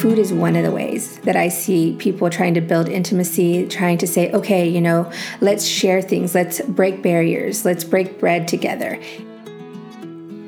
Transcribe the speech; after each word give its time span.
food 0.00 0.18
is 0.18 0.32
one 0.32 0.56
of 0.56 0.64
the 0.64 0.70
ways 0.70 1.18
that 1.18 1.36
I 1.36 1.48
see 1.48 1.94
people 1.98 2.30
trying 2.30 2.54
to 2.54 2.62
build 2.62 2.88
intimacy, 2.88 3.66
trying 3.66 3.98
to 3.98 4.06
say, 4.06 4.32
okay, 4.32 4.66
you 4.66 4.80
know, 4.80 5.12
let's 5.42 5.66
share 5.66 6.00
things, 6.00 6.34
let's 6.34 6.58
break 6.62 7.02
barriers, 7.02 7.66
let's 7.66 7.84
break 7.84 8.18
bread 8.18 8.48
together. 8.48 8.98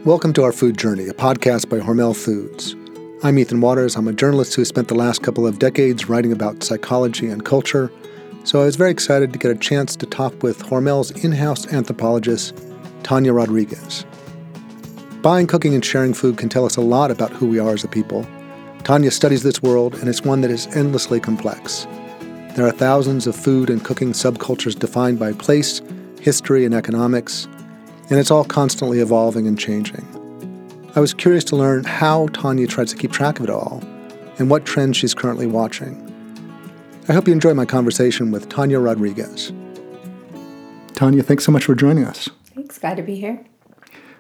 Welcome 0.07 0.33
to 0.33 0.43
Our 0.43 0.53
Food 0.53 0.79
Journey, 0.79 1.07
a 1.07 1.13
podcast 1.13 1.69
by 1.69 1.81
Hormel 1.81 2.17
Foods. 2.17 2.75
I'm 3.23 3.39
Ethan 3.39 3.61
Waters. 3.61 3.95
I'm 3.95 4.09
a 4.09 4.15
journalist 4.15 4.55
who 4.55 4.65
spent 4.65 4.89
the 4.89 4.95
last 4.95 5.23
couple 5.23 5.47
of 5.47 5.59
decades 5.59 6.09
writing 6.09 6.33
about 6.33 6.65
psychology 6.65 7.29
and 7.29 7.45
culture. 7.45 7.93
So 8.45 8.63
I 8.63 8.65
was 8.65 8.77
very 8.77 8.91
excited 8.91 9.35
to 9.35 9.39
get 9.39 9.51
a 9.51 9.55
chance 9.55 9.97
to 9.97 10.07
talk 10.07 10.43
with 10.43 10.63
Hormel's 10.63 11.11
in 11.11 11.31
house 11.31 11.71
anthropologist, 11.71 12.57
Tanya 13.03 13.35
Rodriguez. 13.35 14.07
Buying, 15.21 15.47
cooking, 15.47 15.75
and 15.75 15.85
sharing 15.85 16.15
food 16.15 16.39
can 16.39 16.49
tell 16.49 16.65
us 16.65 16.77
a 16.77 16.81
lot 16.81 17.11
about 17.11 17.33
who 17.33 17.47
we 17.47 17.59
are 17.59 17.75
as 17.75 17.85
a 17.85 17.89
people. 17.89 18.27
Tanya 18.85 19.13
studies 19.13 19.45
this 19.45 19.63
world, 19.63 19.95
and 19.95 20.09
it's 20.09 20.23
one 20.23 20.41
that 20.41 20.51
is 20.51 20.67
endlessly 20.75 21.21
complex. 21.21 21.87
There 22.57 22.67
are 22.67 22.73
thousands 22.73 23.29
of 23.29 23.37
food 23.37 23.71
and 23.71 23.85
cooking 23.85 24.13
subcultures 24.13 24.77
defined 24.77 25.21
by 25.21 25.33
place, 25.35 25.81
history, 26.21 26.65
and 26.65 26.75
economics, 26.75 27.47
and 28.11 28.19
it's 28.19 28.31
all 28.31 28.45
constantly 28.45 28.99
evolving 28.99 29.47
and 29.47 29.59
changing. 29.59 30.05
I 30.97 31.01
was 31.01 31.15
curious 31.15 31.45
to 31.45 31.57
learn 31.57 31.85
how 31.85 32.27
Tanya 32.29 32.67
tries 32.67 32.91
to 32.91 32.97
keep 32.97 33.13
track 33.13 33.39
of 33.39 33.45
it 33.45 33.51
all 33.51 33.83
and 34.39 34.51
what 34.51 34.67
trends 34.67 34.97
she's 34.97 35.15
currently 35.15 35.47
watching. 35.47 35.97
I 37.09 37.13
hope 37.13 37.29
you 37.29 37.33
enjoy 37.33 37.55
my 37.55 37.65
conversation 37.65 38.33
with 38.33 38.49
Tanya 38.49 38.81
Rodriguez. 38.81 39.53
Tanya, 40.95 41.23
thanks 41.23 41.45
so 41.45 41.53
much 41.53 41.65
for 41.65 41.75
joining 41.75 42.05
us. 42.05 42.29
Thanks, 42.55 42.79
glad 42.79 42.97
to 42.97 43.03
be 43.03 43.15
here. 43.15 43.45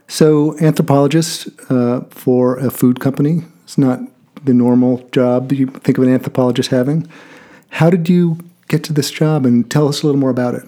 So, 0.06 0.56
anthropologist 0.58 1.48
uh, 1.68 2.02
for 2.10 2.58
a 2.58 2.70
food 2.70 3.00
company. 3.00 3.42
It's 3.64 3.76
not 3.76 4.00
the 4.44 4.54
normal 4.54 5.06
job 5.12 5.52
you 5.52 5.66
think 5.66 5.98
of 5.98 6.04
an 6.04 6.12
anthropologist 6.12 6.70
having. 6.70 7.08
How 7.70 7.90
did 7.90 8.08
you 8.08 8.38
get 8.68 8.84
to 8.84 8.92
this 8.92 9.10
job 9.10 9.46
and 9.46 9.70
tell 9.70 9.88
us 9.88 10.02
a 10.02 10.06
little 10.06 10.20
more 10.20 10.30
about 10.30 10.54
it? 10.54 10.64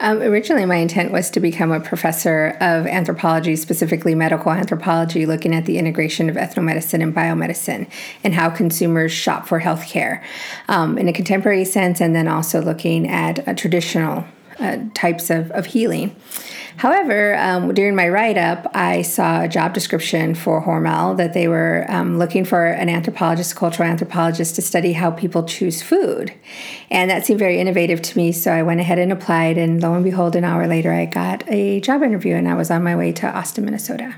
Um, 0.00 0.20
originally, 0.20 0.64
my 0.64 0.76
intent 0.76 1.12
was 1.12 1.30
to 1.30 1.38
become 1.38 1.70
a 1.70 1.78
professor 1.78 2.56
of 2.60 2.88
anthropology, 2.88 3.54
specifically 3.54 4.16
medical 4.16 4.50
anthropology, 4.50 5.26
looking 5.26 5.54
at 5.54 5.64
the 5.64 5.78
integration 5.78 6.28
of 6.28 6.34
ethnomedicine 6.34 7.00
and 7.00 7.14
biomedicine 7.14 7.88
and 8.24 8.34
how 8.34 8.50
consumers 8.50 9.12
shop 9.12 9.46
for 9.46 9.60
healthcare 9.60 10.20
um, 10.66 10.98
in 10.98 11.06
a 11.06 11.12
contemporary 11.12 11.64
sense, 11.64 12.00
and 12.00 12.16
then 12.16 12.26
also 12.26 12.60
looking 12.60 13.08
at 13.08 13.46
uh, 13.46 13.54
traditional 13.54 14.24
uh, 14.58 14.78
types 14.92 15.30
of, 15.30 15.52
of 15.52 15.66
healing. 15.66 16.16
However, 16.76 17.36
um, 17.36 17.74
during 17.74 17.94
my 17.94 18.08
write 18.08 18.38
up, 18.38 18.70
I 18.74 19.02
saw 19.02 19.42
a 19.42 19.48
job 19.48 19.74
description 19.74 20.34
for 20.34 20.62
Hormel 20.62 21.16
that 21.16 21.32
they 21.32 21.48
were 21.48 21.86
um, 21.88 22.18
looking 22.18 22.44
for 22.44 22.66
an 22.66 22.88
anthropologist, 22.88 23.54
cultural 23.56 23.88
anthropologist, 23.88 24.54
to 24.56 24.62
study 24.62 24.92
how 24.92 25.10
people 25.10 25.44
choose 25.44 25.82
food. 25.82 26.32
And 26.90 27.10
that 27.10 27.26
seemed 27.26 27.38
very 27.38 27.58
innovative 27.58 28.02
to 28.02 28.18
me. 28.18 28.32
So 28.32 28.52
I 28.52 28.62
went 28.62 28.80
ahead 28.80 28.98
and 28.98 29.12
applied. 29.12 29.58
And 29.58 29.82
lo 29.82 29.94
and 29.94 30.04
behold, 30.04 30.34
an 30.36 30.44
hour 30.44 30.66
later, 30.66 30.92
I 30.92 31.04
got 31.04 31.44
a 31.48 31.80
job 31.80 32.02
interview 32.02 32.34
and 32.34 32.48
I 32.48 32.54
was 32.54 32.70
on 32.70 32.82
my 32.82 32.96
way 32.96 33.12
to 33.12 33.26
Austin, 33.28 33.64
Minnesota. 33.64 34.14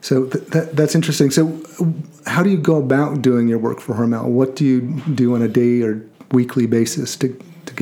So 0.00 0.26
th- 0.26 0.46
that, 0.48 0.74
that's 0.74 0.94
interesting. 0.94 1.30
So, 1.30 1.62
how 2.26 2.42
do 2.42 2.50
you 2.50 2.58
go 2.58 2.76
about 2.76 3.22
doing 3.22 3.48
your 3.48 3.58
work 3.58 3.80
for 3.80 3.94
Hormel? 3.94 4.24
What 4.24 4.56
do 4.56 4.64
you 4.64 4.80
do 5.14 5.34
on 5.34 5.42
a 5.42 5.48
day 5.48 5.82
or 5.82 6.04
weekly 6.32 6.66
basis 6.66 7.14
to 7.16 7.28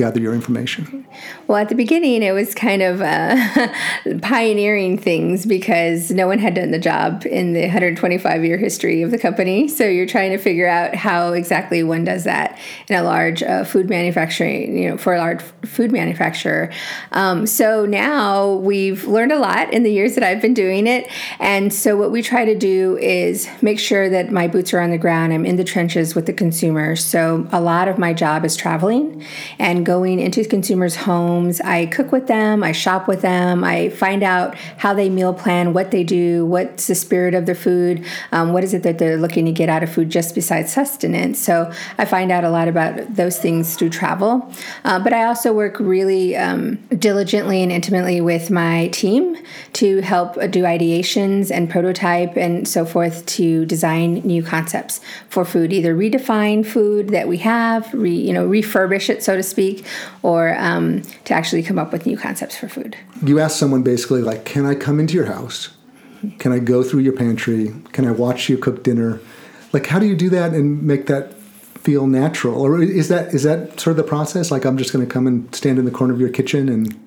gather 0.01 0.19
your 0.19 0.33
information? 0.33 1.05
Well, 1.45 1.59
at 1.59 1.69
the 1.69 1.75
beginning, 1.75 2.23
it 2.23 2.31
was 2.31 2.55
kind 2.55 2.81
of 2.81 3.01
uh, 3.01 3.67
pioneering 4.21 4.97
things 4.97 5.45
because 5.45 6.09
no 6.09 6.25
one 6.25 6.39
had 6.39 6.55
done 6.55 6.71
the 6.71 6.79
job 6.79 7.23
in 7.25 7.53
the 7.53 7.61
125 7.61 8.43
year 8.43 8.57
history 8.57 9.03
of 9.03 9.11
the 9.11 9.19
company. 9.19 9.67
So 9.67 9.85
you're 9.85 10.07
trying 10.07 10.31
to 10.31 10.39
figure 10.39 10.67
out 10.67 10.95
how 10.95 11.33
exactly 11.33 11.83
one 11.83 12.03
does 12.03 12.23
that 12.23 12.57
in 12.87 12.95
a 12.95 13.03
large 13.03 13.43
uh, 13.43 13.63
food 13.63 13.89
manufacturing, 13.89 14.75
you 14.75 14.89
know, 14.89 14.97
for 14.97 15.13
a 15.13 15.19
large 15.19 15.41
food 15.65 15.91
manufacturer. 15.91 16.71
Um, 17.11 17.45
so 17.45 17.85
now 17.85 18.53
we've 18.53 19.05
learned 19.05 19.31
a 19.31 19.39
lot 19.39 19.71
in 19.71 19.83
the 19.83 19.91
years 19.91 20.15
that 20.15 20.23
I've 20.23 20.41
been 20.41 20.55
doing 20.55 20.87
it. 20.87 21.07
And 21.39 21.71
so 21.71 21.95
what 21.95 22.09
we 22.09 22.23
try 22.23 22.43
to 22.43 22.57
do 22.57 22.97
is 22.97 23.47
make 23.61 23.79
sure 23.79 24.09
that 24.09 24.31
my 24.31 24.47
boots 24.47 24.73
are 24.73 24.79
on 24.79 24.89
the 24.89 24.97
ground. 24.97 25.31
I'm 25.31 25.45
in 25.45 25.57
the 25.57 25.63
trenches 25.63 26.15
with 26.15 26.25
the 26.25 26.33
consumer. 26.33 26.95
So 26.95 27.47
a 27.51 27.61
lot 27.61 27.87
of 27.87 27.99
my 27.99 28.13
job 28.13 28.43
is 28.45 28.55
traveling 28.55 29.23
and 29.59 29.85
going 29.91 30.21
into 30.21 30.45
consumers' 30.45 30.95
homes. 30.95 31.59
I 31.59 31.85
cook 31.85 32.13
with 32.13 32.27
them, 32.27 32.63
I 32.63 32.71
shop 32.71 33.09
with 33.09 33.21
them, 33.21 33.61
I 33.61 33.89
find 33.89 34.23
out 34.23 34.55
how 34.77 34.93
they 34.93 35.09
meal 35.09 35.33
plan, 35.33 35.73
what 35.73 35.91
they 35.91 36.05
do, 36.05 36.45
what's 36.45 36.87
the 36.87 36.95
spirit 36.95 37.33
of 37.33 37.45
their 37.45 37.55
food, 37.55 38.05
um, 38.31 38.53
what 38.53 38.63
is 38.63 38.73
it 38.73 38.83
that 38.83 38.99
they're 38.99 39.17
looking 39.17 39.43
to 39.47 39.51
get 39.51 39.67
out 39.67 39.83
of 39.83 39.91
food 39.91 40.09
just 40.09 40.33
besides 40.33 40.71
sustenance. 40.71 41.39
So 41.39 41.69
I 41.97 42.05
find 42.05 42.31
out 42.31 42.45
a 42.45 42.49
lot 42.49 42.69
about 42.69 43.15
those 43.17 43.37
things 43.37 43.75
through 43.75 43.89
travel. 43.89 44.49
Uh, 44.85 44.97
but 44.97 45.11
I 45.11 45.25
also 45.25 45.51
work 45.51 45.77
really 45.81 46.37
um, 46.37 46.77
diligently 46.97 47.61
and 47.61 47.69
intimately 47.69 48.21
with 48.21 48.49
my 48.49 48.87
team 48.93 49.35
to 49.73 49.99
help 49.99 50.35
do 50.51 50.63
ideations 50.63 51.51
and 51.51 51.69
prototype 51.69 52.37
and 52.37 52.65
so 52.65 52.85
forth 52.85 53.25
to 53.37 53.65
design 53.65 54.21
new 54.23 54.41
concepts 54.41 55.01
for 55.27 55.43
food, 55.43 55.73
either 55.73 55.93
redefine 55.93 56.65
food 56.65 57.09
that 57.09 57.27
we 57.27 57.39
have, 57.39 57.93
re, 57.93 58.15
you 58.15 58.31
know, 58.31 58.47
refurbish 58.47 59.09
it, 59.09 59.21
so 59.21 59.35
to 59.35 59.43
speak 59.43 59.70
speak, 59.71 59.85
or 60.21 60.57
um, 60.57 61.01
to 61.25 61.33
actually 61.33 61.63
come 61.63 61.79
up 61.79 61.91
with 61.91 62.05
new 62.05 62.17
concepts 62.17 62.57
for 62.57 62.67
food. 62.67 62.97
You 63.23 63.39
ask 63.39 63.57
someone 63.57 63.83
basically, 63.83 64.21
like, 64.21 64.45
can 64.45 64.65
I 64.65 64.75
come 64.75 64.99
into 64.99 65.13
your 65.13 65.25
house? 65.25 65.69
Can 66.37 66.51
I 66.51 66.59
go 66.59 66.83
through 66.83 67.01
your 67.01 67.13
pantry? 67.13 67.73
Can 67.93 68.07
I 68.07 68.11
watch 68.11 68.49
you 68.49 68.57
cook 68.57 68.83
dinner? 68.83 69.19
Like, 69.73 69.87
how 69.87 69.99
do 69.99 70.05
you 70.05 70.15
do 70.15 70.29
that 70.29 70.53
and 70.53 70.83
make 70.83 71.07
that 71.07 71.33
feel 71.79 72.05
natural? 72.05 72.61
Or 72.61 72.81
is 72.81 73.07
that 73.07 73.33
is 73.33 73.43
that 73.43 73.79
sort 73.79 73.91
of 73.91 73.97
the 73.97 74.07
process? 74.07 74.51
Like, 74.51 74.65
I'm 74.65 74.77
just 74.77 74.93
going 74.93 75.05
to 75.05 75.11
come 75.11 75.25
and 75.25 75.53
stand 75.55 75.79
in 75.79 75.85
the 75.85 75.91
corner 75.91 76.13
of 76.13 76.19
your 76.19 76.29
kitchen 76.29 76.69
and 76.69 76.97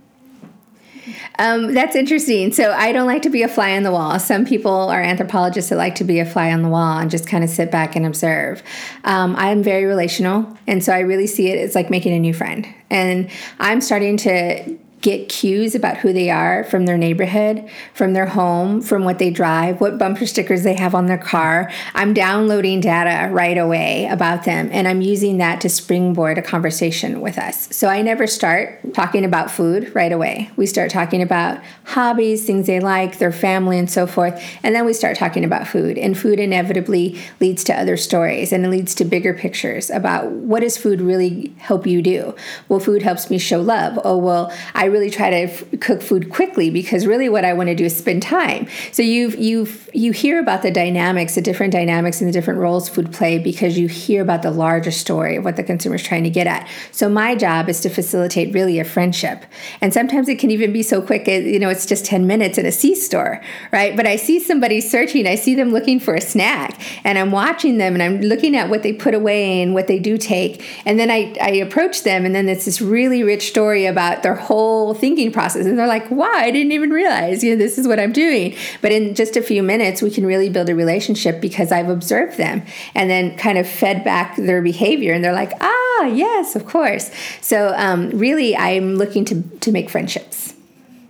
um, 1.39 1.75
that's 1.75 1.97
interesting. 1.97 2.53
So 2.53 2.73
I 2.73 2.93
don't 2.93 3.07
like 3.07 3.23
to 3.23 3.31
be 3.31 3.43
a 3.43 3.49
fly 3.49 3.77
on 3.77 3.83
the 3.83 3.91
wall. 3.91 4.19
Some 4.19 4.45
people 4.45 4.73
are 4.73 5.03
anthropologists 5.03 5.71
that 5.71 5.77
like 5.77 5.97
to 5.97 6.05
be 6.05 6.21
a 6.21 6.27
fly 6.27 6.53
on 6.53 6.63
the 6.63 6.69
wall 6.69 6.99
and 6.99 7.11
just 7.11 7.27
kind 7.27 7.43
of 7.43 7.51
sit 7.51 7.71
back 7.71 7.97
and 7.97 8.07
observe. 8.07 8.63
Um, 9.05 9.35
I'm 9.37 9.63
very 9.63 9.85
relational, 9.85 10.57
and 10.67 10.83
so 10.83 10.93
I 10.93 11.01
really 11.01 11.27
see 11.27 11.49
it 11.49 11.59
as 11.59 11.75
like 11.75 11.91
making 11.91 12.13
a 12.13 12.19
new 12.19 12.35
friend. 12.35 12.67
And 12.91 13.31
I'm 13.59 13.81
starting 13.81 14.17
to 14.19 14.79
get 15.05 15.29
cues 15.29 15.75
about 15.75 15.99
who 15.99 16.15
they 16.15 16.31
are 16.31 16.65
from 16.65 16.87
their 16.87 16.97
neighborhood, 16.97 17.69
from 17.93 18.15
their 18.15 18.25
home, 18.25 18.81
from 18.81 19.05
what 19.05 19.19
they 19.19 19.29
drive, 19.29 19.79
what 19.79 19.99
bumper 19.99 20.25
stickers 20.25 20.63
they 20.63 20.73
have 20.73 20.95
on 20.95 21.05
their 21.05 21.19
car. 21.19 21.71
I'm 21.95 22.15
downloading 22.15 22.81
data 22.81 23.31
right 23.31 23.59
away 23.59 24.09
about 24.11 24.45
them 24.45 24.71
and 24.73 24.89
I'm 24.89 25.03
using 25.03 25.37
that 25.39 25.61
to 25.61 25.69
springboard 25.69 26.39
a 26.39 26.43
conversation 26.43 27.21
with 27.21 27.37
us. 27.37 27.69
So 27.71 27.89
I 27.89 28.01
never 28.01 28.27
start 28.27 28.95
talking 28.95 29.27
about 29.27 29.51
food 29.51 29.95
right 29.95 30.11
away. 30.11 30.51
We 30.57 30.65
start 30.65 30.91
talking 30.91 31.21
about 31.21 31.63
hobbies, 31.85 32.47
things 32.47 32.67
they 32.67 32.81
like, 32.81 33.19
their 33.19 33.31
family, 33.31 33.79
and 33.79 33.91
so 33.91 34.07
forth. 34.07 34.43
And 34.63 34.75
then 34.75 34.87
we 34.87 34.95
start 34.95 35.19
talking 35.19 35.45
about 35.45 35.69
food. 35.69 35.99
And 35.99 36.17
food 36.17 36.41
inevitably 36.41 37.21
leads 37.41 37.63
to 37.65 37.79
other 37.79 37.99
stories 37.99 38.53
and 38.53 38.65
it 38.65 38.71
leads 38.71 38.95
to 38.95 39.05
bigger 39.05 39.35
pictures 39.35 39.91
about 39.91 40.31
what 40.31 40.61
does 40.61 40.79
food 40.79 41.03
really 41.03 41.55
help 41.59 41.87
you 41.87 42.01
do? 42.01 42.35
Well, 42.71 42.81
food 42.81 43.03
helps 43.03 43.29
me 43.29 43.37
show 43.37 43.61
love. 43.61 43.99
Oh, 44.03 44.17
well, 44.17 44.51
I 44.75 44.94
really 44.95 45.11
try 45.11 45.29
to 45.29 45.53
f- 45.53 45.65
cook 45.81 46.01
food 46.01 46.31
quickly 46.31 46.71
because 46.71 47.05
really 47.05 47.29
what 47.29 47.45
I 47.45 47.53
want 47.53 47.69
to 47.69 47.75
do 47.75 47.85
is 47.85 47.97
spend 47.97 48.23
time. 48.23 48.69
So 48.93 49.03
you 49.03 49.31
you 49.31 49.67
you 49.93 50.13
hear 50.13 50.39
about 50.39 50.63
the 50.63 50.71
dynamics, 50.71 51.35
the 51.35 51.41
different 51.41 51.73
dynamics 51.73 52.21
and 52.21 52.29
the 52.29 52.33
different 52.33 52.61
roles 52.61 52.89
food 52.89 53.13
play 53.13 53.39
because 53.41 53.77
you 53.77 53.89
hear 53.89 54.23
about 54.23 54.43
the 54.43 54.53
larger 54.53 54.93
story 54.93 55.35
of 55.35 55.45
what 55.45 55.57
the 55.57 55.65
consumer 55.65 55.97
is 55.97 56.03
trying 56.03 56.23
to 56.23 56.31
get 56.31 56.47
at. 56.47 56.69
So 56.93 57.09
my 57.09 57.35
job 57.35 57.69
is 57.69 57.81
to 57.81 57.89
facilitate 57.89 58.55
really 58.55 58.79
a 58.79 58.85
friendship. 58.85 59.45
And 59.81 59.93
sometimes 59.93 60.29
it 60.29 60.39
can 60.39 60.53
even 60.53 60.73
be 60.73 60.83
so 60.83 61.03
quick, 61.03 61.27
you 61.27 61.59
know, 61.59 61.69
it's 61.69 61.87
just 61.87 62.05
10 62.05 62.27
minutes 62.27 62.57
in 62.57 62.67
a 62.67 62.73
C 62.73 62.95
store, 62.95 63.41
right? 63.73 63.97
But 63.97 64.07
I 64.07 64.17
see 64.17 64.39
somebody 64.39 64.81
searching, 64.81 65.27
I 65.27 65.35
see 65.35 65.57
them 65.57 65.71
looking 65.71 65.99
for 65.99 66.15
a 66.15 66.21
snack 66.21 66.81
and 67.05 67.19
I'm 67.19 67.33
watching 67.33 67.79
them 67.79 67.95
and 67.95 68.03
I'm 68.03 68.21
looking 68.21 68.57
at 68.57 68.69
what 68.69 68.85
they 68.85 68.93
put 68.93 69.15
away 69.15 69.61
and 69.61 69.75
what 69.75 69.89
they 69.89 69.99
do 69.99 70.17
take. 70.19 70.65
And 70.87 71.01
then 71.01 71.11
I, 71.11 71.35
I 71.41 71.51
approach 71.51 72.05
them 72.05 72.25
and 72.25 72.35
then 72.35 72.49
it's 72.49 72.65
this 72.65 72.81
really 72.81 73.25
rich 73.25 73.49
story 73.49 73.87
about 73.87 74.23
their 74.23 74.35
whole 74.35 74.84
whole 74.85 74.95
thinking 74.95 75.33
process. 75.33 75.67
And 75.67 75.79
they're 75.79 75.87
like 75.87 76.11
wow 76.11 76.31
i 76.35 76.51
didn't 76.51 76.73
even 76.73 76.91
realize 76.91 77.43
you 77.43 77.51
know 77.51 77.57
this 77.57 77.79
is 77.79 77.89
what 77.89 77.99
i'm 77.99 78.13
doing. 78.13 78.55
But 78.83 78.93
in 78.93 79.15
just 79.15 79.37
a 79.37 79.43
few 79.43 79.63
minutes 79.63 80.03
we 80.03 80.11
can 80.11 80.27
really 80.27 80.49
build 80.49 80.69
a 80.69 80.75
relationship 80.75 81.41
because 81.41 81.73
i've 81.73 81.89
observed 81.89 82.37
them 82.37 82.63
and 82.95 83.11
then 83.11 83.37
kind 83.37 83.59
of 83.59 83.69
fed 83.69 84.05
back 84.05 84.37
their 84.37 84.63
behavior. 84.63 85.13
And 85.13 85.25
they're 85.25 85.33
like 85.33 85.53
ah 85.61 86.05
yes 86.07 86.57
of 86.57 86.67
course. 86.67 87.11
So 87.41 87.75
um, 87.77 88.11
really 88.11 88.57
i'm 88.57 88.97
looking 88.97 89.25
to 89.27 89.43
to 89.61 89.73
make 89.73 89.91
friendships. 89.91 90.55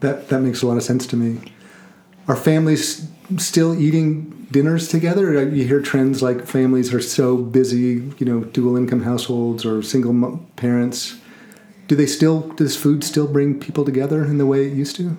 That 0.00 0.28
that 0.28 0.40
makes 0.40 0.62
a 0.62 0.66
lot 0.66 0.76
of 0.76 0.82
sense 0.82 1.06
to 1.08 1.16
me. 1.16 1.40
Are 2.28 2.36
families 2.36 3.08
still 3.38 3.78
eating 3.78 4.46
dinners 4.50 4.88
together? 4.88 5.48
You 5.48 5.64
hear 5.66 5.80
trends 5.80 6.22
like 6.22 6.46
families 6.46 6.94
are 6.94 7.00
so 7.00 7.36
busy 7.36 8.10
you 8.18 8.26
know 8.26 8.44
dual 8.44 8.76
income 8.76 9.02
households 9.02 9.64
or 9.64 9.82
single 9.82 10.38
parents 10.56 11.16
do 11.86 11.94
they 11.96 12.06
still 12.06 12.48
does 12.54 12.76
food 12.76 13.04
still 13.04 13.26
bring 13.26 13.58
people 13.58 13.84
together 13.84 14.24
in 14.24 14.38
the 14.38 14.46
way 14.46 14.66
it 14.66 14.72
used 14.72 14.96
to 14.96 15.16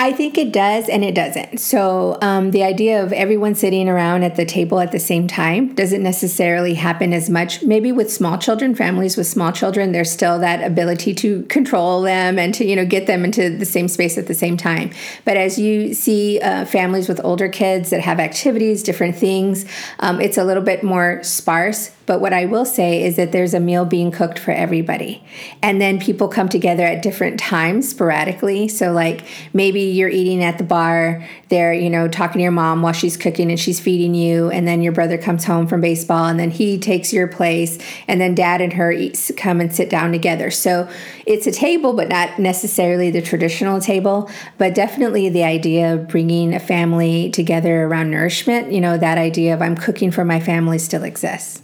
I 0.00 0.12
think 0.12 0.38
it 0.38 0.52
does 0.52 0.88
and 0.88 1.02
it 1.02 1.16
doesn't. 1.16 1.58
So, 1.58 2.18
um, 2.22 2.52
the 2.52 2.62
idea 2.62 3.02
of 3.02 3.12
everyone 3.12 3.56
sitting 3.56 3.88
around 3.88 4.22
at 4.22 4.36
the 4.36 4.44
table 4.44 4.78
at 4.78 4.92
the 4.92 5.00
same 5.00 5.26
time 5.26 5.74
doesn't 5.74 6.04
necessarily 6.04 6.74
happen 6.74 7.12
as 7.12 7.28
much. 7.28 7.64
Maybe 7.64 7.90
with 7.90 8.08
small 8.08 8.38
children, 8.38 8.76
families 8.76 9.16
with 9.16 9.26
small 9.26 9.50
children, 9.50 9.90
there's 9.90 10.12
still 10.12 10.38
that 10.38 10.62
ability 10.62 11.14
to 11.16 11.42
control 11.46 12.02
them 12.02 12.38
and 12.38 12.54
to, 12.54 12.64
you 12.64 12.76
know, 12.76 12.86
get 12.86 13.08
them 13.08 13.24
into 13.24 13.50
the 13.50 13.66
same 13.66 13.88
space 13.88 14.16
at 14.16 14.28
the 14.28 14.34
same 14.34 14.56
time. 14.56 14.92
But 15.24 15.36
as 15.36 15.58
you 15.58 15.94
see 15.94 16.38
uh, 16.40 16.64
families 16.64 17.08
with 17.08 17.20
older 17.24 17.48
kids 17.48 17.90
that 17.90 18.00
have 18.00 18.20
activities, 18.20 18.84
different 18.84 19.16
things, 19.16 19.64
um, 19.98 20.20
it's 20.20 20.38
a 20.38 20.44
little 20.44 20.62
bit 20.62 20.84
more 20.84 21.24
sparse 21.24 21.90
but 22.08 22.22
what 22.22 22.32
I 22.32 22.46
will 22.46 22.64
say 22.64 23.04
is 23.04 23.16
that 23.16 23.32
there's 23.32 23.52
a 23.52 23.60
meal 23.60 23.84
being 23.84 24.10
cooked 24.10 24.38
for 24.38 24.50
everybody. 24.50 25.22
And 25.62 25.78
then 25.78 26.00
people 26.00 26.26
come 26.26 26.48
together 26.48 26.82
at 26.82 27.02
different 27.02 27.38
times 27.38 27.86
sporadically. 27.86 28.66
So, 28.66 28.92
like 28.92 29.26
maybe 29.52 29.82
you're 29.82 30.08
eating 30.08 30.42
at 30.42 30.56
the 30.56 30.64
bar, 30.64 31.28
they're, 31.50 31.74
you 31.74 31.90
know, 31.90 32.08
talking 32.08 32.38
to 32.38 32.42
your 32.42 32.50
mom 32.50 32.80
while 32.80 32.94
she's 32.94 33.18
cooking 33.18 33.50
and 33.50 33.60
she's 33.60 33.78
feeding 33.78 34.14
you. 34.14 34.50
And 34.50 34.66
then 34.66 34.80
your 34.80 34.92
brother 34.92 35.18
comes 35.18 35.44
home 35.44 35.66
from 35.66 35.82
baseball 35.82 36.24
and 36.24 36.40
then 36.40 36.50
he 36.50 36.78
takes 36.78 37.12
your 37.12 37.28
place. 37.28 37.78
And 38.08 38.18
then 38.18 38.34
dad 38.34 38.62
and 38.62 38.72
her 38.72 38.90
eat, 38.90 39.30
come 39.36 39.60
and 39.60 39.74
sit 39.74 39.90
down 39.90 40.10
together. 40.10 40.50
So, 40.50 40.88
it's 41.26 41.46
a 41.46 41.52
table, 41.52 41.92
but 41.92 42.08
not 42.08 42.38
necessarily 42.38 43.10
the 43.10 43.20
traditional 43.20 43.82
table, 43.82 44.30
but 44.56 44.74
definitely 44.74 45.28
the 45.28 45.44
idea 45.44 45.92
of 45.92 46.08
bringing 46.08 46.54
a 46.54 46.60
family 46.60 47.28
together 47.28 47.84
around 47.84 48.10
nourishment. 48.10 48.72
You 48.72 48.80
know, 48.80 48.96
that 48.96 49.18
idea 49.18 49.52
of 49.52 49.60
I'm 49.60 49.76
cooking 49.76 50.10
for 50.10 50.24
my 50.24 50.40
family 50.40 50.78
still 50.78 51.02
exists. 51.02 51.60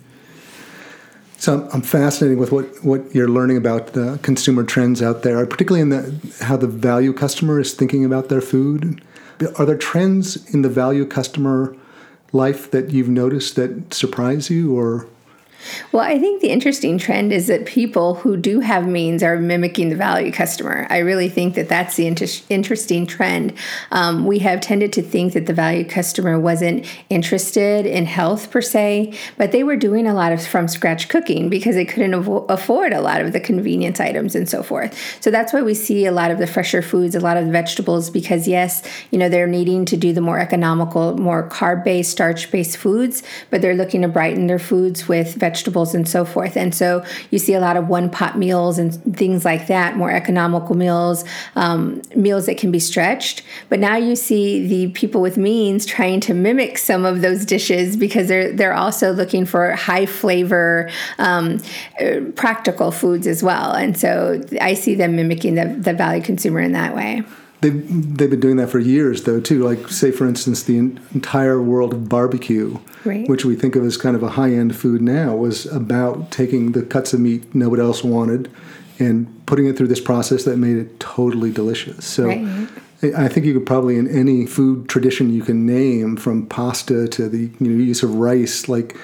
So 1.45 1.69
I'm 1.75 1.83
fascinated 1.83 2.39
with 2.39 2.53
what, 2.53 2.65
what 2.83 3.15
you're 3.15 3.29
learning 3.29 3.59
about 3.59 3.89
the 3.89 4.19
consumer 4.23 4.65
trends 4.65 5.03
out 5.03 5.25
there, 5.25 5.45
particularly 5.45 5.83
in 5.83 5.91
the 5.91 6.19
how 6.41 6.57
the 6.57 6.67
value 6.67 7.13
customer 7.13 7.61
is 7.61 7.75
thinking 7.75 8.03
about 8.03 8.31
their 8.31 8.41
food. 8.41 9.03
Are 9.59 9.67
there 9.67 9.77
trends 9.77 10.43
in 10.55 10.63
the 10.63 10.71
value 10.71 11.05
customer 11.05 11.77
life 12.33 12.71
that 12.71 12.93
you've 12.93 13.11
noticed 13.11 13.57
that 13.57 13.93
surprise 13.93 14.49
you 14.49 14.75
or 14.75 15.07
well, 15.93 16.03
I 16.03 16.19
think 16.19 16.41
the 16.41 16.49
interesting 16.49 16.99
trend 16.99 17.33
is 17.33 17.47
that 17.47 17.67
people 17.67 18.15
who 18.17 18.37
do 18.37 18.61
have 18.61 18.87
means 18.87 19.23
are 19.23 19.37
mimicking 19.37 19.89
the 19.89 19.97
value 19.97 20.33
customer. 20.33 20.87
I 20.91 20.99
really 20.99 21.29
think 21.29 21.55
that 21.55 21.69
that's 21.69 21.97
the 21.97 22.07
inter- 22.07 22.27
interesting 22.49 23.07
trend. 23.07 23.55
Um, 23.91 24.27
we 24.27 24.41
have 24.41 24.61
tended 24.61 24.93
to 24.95 25.03
think 25.03 25.33
that 25.33 25.47
the 25.47 25.55
value 25.55 25.85
customer 25.85 26.39
wasn't 26.39 26.87
interested 27.11 27.87
in 27.87 28.07
health 28.07 28.51
per 28.51 28.61
se, 28.61 29.15
but 29.37 29.53
they 29.53 29.65
were 29.65 29.77
doing 29.77 30.07
a 30.07 30.15
lot 30.15 30.33
of 30.33 30.47
from 30.47 30.69
scratch 30.69 31.09
cooking 31.09 31.49
because 31.49 31.75
they 31.75 31.85
couldn't 31.85 32.15
afford 32.15 32.93
a 32.93 33.01
lot 33.01 33.21
of 33.21 33.33
the 33.33 33.41
convenience 33.41 34.01
items 34.01 34.35
and 34.35 34.49
so 34.49 34.63
forth. 34.63 34.95
So 35.21 35.31
that's 35.31 35.53
why 35.53 35.63
we 35.63 35.75
see 35.75 36.07
a 36.07 36.13
lot 36.13 36.31
of 36.31 36.39
the 36.39 36.47
fresher 36.47 36.83
foods, 36.83 37.15
a 37.15 37.21
lot 37.21 37.37
of 37.37 37.47
the 37.47 37.53
vegetables, 37.53 38.11
because 38.11 38.47
yes, 38.47 38.83
you 39.11 39.19
know, 39.19 39.29
they're 39.29 39.47
needing 39.47 39.85
to 39.87 39.97
do 39.97 40.13
the 40.13 40.21
more 40.21 40.39
economical, 40.39 41.17
more 41.17 41.49
carb 41.49 41.85
based, 41.85 42.11
starch 42.11 42.51
based 42.51 42.77
foods, 42.77 43.23
but 43.51 43.63
they're 43.63 43.75
looking 43.75 44.03
to 44.03 44.09
brighten 44.09 44.47
their 44.47 44.59
foods 44.59 45.09
with 45.09 45.35
vegetables 45.35 45.54
vegetables 45.55 45.95
and 45.95 46.09
so 46.09 46.25
forth. 46.25 46.57
And 46.57 46.75
so 46.75 47.05
you 47.31 47.39
see 47.39 47.55
a 47.55 47.61
lot 47.61 47.77
of 47.77 47.89
one 47.89 48.11
pot 48.11 48.37
meals 48.37 48.77
and 48.77 48.93
things 49.17 49.45
like 49.45 49.69
that, 49.69 49.97
more 49.97 50.11
economical 50.11 50.75
meals, 50.75 51.25
um, 51.55 52.03
meals 52.17 52.47
that 52.47 52.59
can 52.59 52.73
be 52.73 52.81
stretched. 52.81 53.43
But 53.69 53.79
now 53.79 53.97
you 53.97 54.17
see 54.17 54.67
the 54.67 54.93
people 54.93 55.21
with 55.21 55.37
means 55.37 55.87
trying 55.87 56.19
to 56.21 56.35
mimic 56.35 56.77
some 56.79 57.05
of 57.05 57.21
those 57.21 57.45
dishes 57.45 57.97
because 57.97 58.27
they're 58.27 58.53
they're 58.53 58.75
also 58.75 59.13
looking 59.13 59.47
for 59.47 59.73
high 59.73 60.07
flavor, 60.07 60.91
um, 61.19 61.61
practical 62.35 62.91
foods 62.91 63.27
as 63.27 63.43
well. 63.43 63.73
And 63.73 63.97
so 63.97 64.43
I 64.61 64.75
see 64.75 64.95
them 64.97 65.15
mimicking 65.15 65.55
the, 65.55 65.67
the 65.67 65.93
value 65.93 66.23
consumer 66.23 66.61
in 66.61 66.73
that 66.73 66.97
way. 66.97 67.23
They've, 67.65 68.19
they've 68.19 68.29
been 68.29 68.41
doing 68.41 68.57
that 68.59 68.69
for 68.69 68.79
years, 68.79 69.23
though, 69.23 69.41
too. 69.41 69.63
Like, 69.65 69.89
say, 69.89 70.11
for 70.11 70.27
instance, 70.27 70.65
the 70.65 70.77
entire 70.77 71.63
world 71.63 71.95
of 71.95 72.11
barbecue, 72.11 72.77
right. 73.07 73.27
which 73.27 73.47
we 73.47 73.57
think 73.57 73.75
of 73.75 73.87
as 73.87 73.97
kind 73.97 74.15
of 74.15 74.23
a 74.23 74.29
high 74.29 74.53
end 74.53 74.77
food 74.77 75.01
now, 75.01 75.35
was 75.35 75.65
about 75.73 76.31
taking 76.31 76.73
the 76.73 76.83
cuts 76.83 77.15
of 77.15 77.21
meat 77.21 77.55
nobody 77.55 77.81
else 77.81 78.05
wanted 78.05 78.51
and 78.99 79.47
putting 79.47 79.65
it 79.65 79.79
through 79.79 79.87
this 79.87 80.01
process 80.01 80.45
that 80.45 80.59
made 80.59 80.77
it 80.77 81.01
totally 81.01 81.51
delicious. 81.51 82.05
So, 82.05 82.27
right. 82.27 82.69
I 83.17 83.29
think 83.29 83.47
you 83.47 83.55
could 83.55 83.65
probably, 83.65 83.97
in 83.97 84.09
any 84.09 84.45
food 84.45 84.87
tradition 84.87 85.33
you 85.33 85.43
can 85.43 85.65
name, 85.65 86.19
from 86.19 86.47
pasta 86.47 87.09
to 87.09 87.31
the 87.31 87.51
you 87.61 87.67
know, 87.67 87.83
use 87.83 88.03
of 88.03 88.15
rice, 88.17 88.69
like 88.69 88.95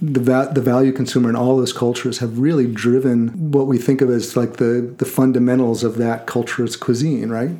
the 0.00 0.20
va- 0.20 0.50
the 0.52 0.60
value 0.60 0.92
consumer 0.92 1.28
in 1.28 1.36
all 1.36 1.56
those 1.56 1.72
cultures 1.72 2.18
have 2.18 2.38
really 2.38 2.66
driven 2.66 3.28
what 3.50 3.66
we 3.66 3.78
think 3.78 4.00
of 4.00 4.10
as 4.10 4.36
like 4.36 4.56
the 4.56 4.94
the 4.98 5.04
fundamentals 5.04 5.82
of 5.82 5.96
that 5.96 6.26
culture's 6.26 6.76
cuisine, 6.76 7.30
right? 7.30 7.50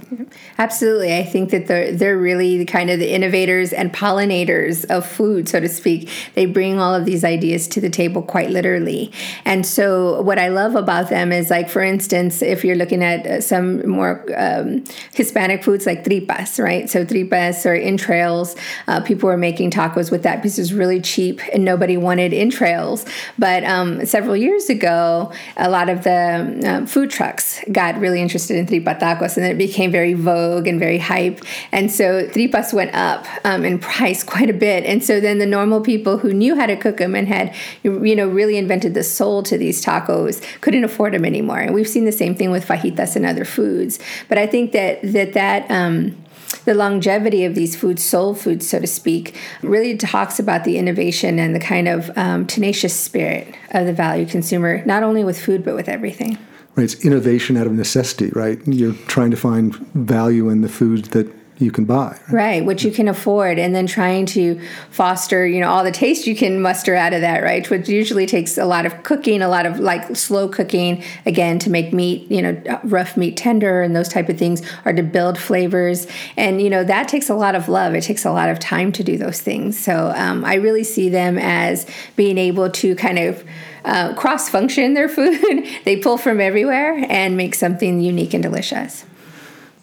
Absolutely, 0.59 1.17
I 1.17 1.25
think 1.25 1.51
that 1.51 1.67
they're 1.67 1.93
they're 1.93 2.19
really 2.19 2.65
kind 2.65 2.91
of 2.91 2.99
the 2.99 3.13
innovators 3.13 3.73
and 3.73 3.93
pollinators 3.93 4.85
of 4.87 5.07
food, 5.07 5.49
so 5.49 5.59
to 5.61 5.69
speak. 5.69 6.09
They 6.35 6.47
bring 6.47 6.79
all 6.79 6.95
of 6.95 7.05
these 7.05 7.25
ideas 7.25 7.67
to 7.69 7.81
the 7.81 7.91
table 7.91 8.23
quite 8.23 8.51
literally, 8.51 9.11
and 9.45 9.65
so 9.67 10.21
what 10.23 10.39
I 10.39 10.49
love 10.49 10.75
about 10.75 11.09
them 11.09 11.33
is 11.33 11.51
like, 11.51 11.69
for 11.69 11.83
instance, 11.83 12.43
if 12.43 12.65
you're 12.65 12.77
looking 12.77 13.03
at 13.03 13.27
uh, 13.27 13.41
some 13.41 13.89
more 13.89 14.25
um, 14.37 14.85
Hispanic 15.15 15.65
foods 15.65 15.87
like 15.87 16.05
tripas, 16.05 16.63
right? 16.63 16.89
So 16.89 17.05
tripas 17.05 17.67
or 17.67 17.75
entrails, 17.75 18.55
uh, 18.87 19.01
people 19.01 19.29
were 19.29 19.37
making 19.37 19.71
tacos 19.71 20.11
with 20.11 20.23
that 20.23 20.37
because 20.37 20.59
it's 20.59 20.73
really 20.73 21.01
cheap 21.01 21.41
and 21.53 21.65
nobody 21.65 21.97
wanted 21.97 22.18
wanted 22.19 22.35
entrails. 22.35 23.05
But 23.39 23.65
um, 23.65 24.05
several 24.05 24.37
years 24.37 24.69
ago, 24.69 25.33
a 25.57 25.71
lot 25.71 25.89
of 25.89 26.05
the 26.05 26.61
um, 26.67 26.87
food 26.87 27.11
trucks 27.11 27.61
got 27.71 27.99
really 27.99 28.21
interested 28.21 28.57
in 28.57 28.67
tripa 28.67 28.95
tacos, 28.95 29.37
and 29.37 29.47
it 29.47 29.57
became 29.57 29.91
very 29.93 30.15
vogue 30.15 30.67
and 30.67 30.79
very 30.79 30.99
hype. 30.99 31.41
And 31.73 31.91
so 31.91 32.27
tripas 32.27 32.73
went 32.73 32.95
up 32.95 33.27
um, 33.45 33.65
in 33.65 33.79
price 33.79 34.25
quite 34.35 34.51
a 34.51 34.53
bit. 34.53 34.85
And 34.85 35.03
so 35.03 35.21
then 35.21 35.39
the 35.39 35.47
normal 35.47 35.81
people 35.81 36.19
who 36.19 36.33
knew 36.33 36.57
how 36.57 36.67
to 36.67 36.77
cook 36.77 36.99
them 36.99 37.15
and 37.15 37.29
had, 37.29 37.55
you 37.83 38.17
know, 38.17 38.29
really 38.29 38.57
invented 38.57 38.95
the 38.95 39.05
soul 39.05 39.43
to 39.45 39.57
these 39.57 39.85
tacos 39.85 40.43
couldn't 40.61 40.85
afford 40.85 41.15
them 41.15 41.25
anymore. 41.25 41.59
And 41.61 41.75
we've 41.75 41.89
seen 41.89 42.05
the 42.05 42.13
same 42.13 42.35
thing 42.35 42.51
with 42.51 42.67
fajitas 42.67 43.17
and 43.17 43.25
other 43.25 43.45
foods. 43.45 43.99
But 44.29 44.39
I 44.39 44.47
think 44.47 44.73
that 44.73 45.01
that 45.03 45.35
that 45.35 45.71
um, 45.71 46.17
the 46.65 46.75
longevity 46.75 47.45
of 47.45 47.55
these 47.55 47.77
foods, 47.77 48.03
soul 48.03 48.35
foods, 48.35 48.69
so 48.69 48.81
to 48.81 48.87
speak, 48.87 49.37
really 49.63 49.97
talks 49.97 50.39
about 50.39 50.65
the 50.65 50.79
innovation 50.79 51.39
and 51.39 51.55
the 51.55 51.61
kind 51.61 51.89
of 51.89 52.11
um, 52.17 52.47
tenacious 52.47 52.99
spirit 52.99 53.55
of 53.71 53.87
the 53.87 53.93
value 53.93 54.27
consumer, 54.27 54.85
not 54.85 55.03
only 55.03 55.25
with 55.25 55.41
food, 55.41 55.65
but 55.65 55.75
with 55.75 55.89
everything. 55.89 56.39
Right, 56.75 56.85
it's 56.85 57.05
innovation 57.05 57.57
out 57.57 57.67
of 57.67 57.73
necessity, 57.73 58.31
right? 58.35 58.61
You're 58.67 58.95
trying 59.09 59.31
to 59.33 59.37
find 59.37 59.75
value 59.95 60.49
in 60.49 60.61
the 60.61 60.69
food 60.69 61.07
that 61.07 61.27
you 61.59 61.73
can 61.73 61.85
buy. 61.85 62.19
Right, 62.31 62.65
which 62.65 62.85
you 62.85 62.93
can 62.93 63.09
afford, 63.09 63.59
and 63.59 63.75
then 63.75 63.87
trying 63.87 64.27
to 64.27 64.61
foster, 64.91 65.47
you 65.47 65.61
know, 65.61 65.69
all 65.69 65.83
the 65.83 65.91
taste 65.91 66.27
you 66.27 66.37
can 66.37 66.63
muster 66.63 66.95
out 66.95 67.13
of 67.13 67.21
that, 67.21 67.43
right? 67.43 67.69
Which 67.69 67.89
usually 67.89 68.27
takes 68.27 68.57
a 68.57 68.65
lot 68.65 68.87
of 68.87 69.03
cooking, 69.03 69.43
a 69.43 69.49
lot 69.49 69.67
of 69.67 69.81
like 69.81 70.17
slow 70.17 70.49
cooking, 70.49 71.03
again, 71.27 71.59
to 71.61 71.71
make 71.71 71.93
meat, 71.93 72.31
you 72.31 72.43
know, 72.43 72.81
rough 72.85 73.17
meat 73.17 73.37
tender 73.37 73.83
and 73.83 73.97
those 73.97 74.09
type 74.09 74.29
of 74.29 74.39
things, 74.39 74.63
or 74.85 74.93
to 74.93 75.03
build 75.03 75.37
flavors. 75.37 76.07
And, 76.37 76.63
you 76.63 76.71
know, 76.71 76.85
that 76.85 77.09
takes 77.09 77.29
a 77.29 77.35
lot 77.35 77.55
of 77.55 77.69
love. 77.69 77.95
It 77.95 78.03
takes 78.03 78.25
a 78.25 78.31
lot 78.31 78.49
of 78.49 78.59
time 78.61 78.93
to 78.93 79.03
do 79.03 79.19
those 79.19 79.41
things. 79.41 79.79
So 79.79 80.13
um, 80.15 80.45
I 80.45 80.55
really 80.55 80.85
see 80.85 81.09
them 81.09 81.39
as 81.39 81.87
being 82.15 82.39
able 82.39 82.71
to 82.71 82.95
kind 82.95 83.19
of 83.19 83.45
uh, 83.85 84.15
cross 84.15 84.49
function 84.49 84.95
their 84.95 85.09
food. 85.09 85.67
they 85.85 85.97
pull 85.97 86.19
from 86.19 86.41
everywhere 86.41 87.05
and 87.09 87.37
make 87.37 87.55
something 87.55 88.01
unique 88.01 88.35
and 88.35 88.43
delicious. 88.43 89.05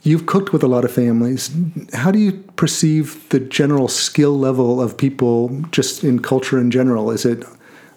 You've 0.06 0.28
cooked 0.28 0.54
with 0.54 0.62
a 0.62 0.68
lot 0.68 0.86
of 0.86 0.92
families. 0.92 1.50
How 1.92 2.12
do 2.12 2.20
you 2.20 2.34
perceive 2.58 3.28
the 3.30 3.40
general 3.40 3.88
skill 3.88 4.38
level 4.38 4.80
of 4.80 5.00
people 5.00 5.64
just 5.72 6.04
in 6.04 6.20
culture 6.20 6.60
in 6.60 6.70
general? 6.70 7.10
Is 7.10 7.26
it 7.26 7.44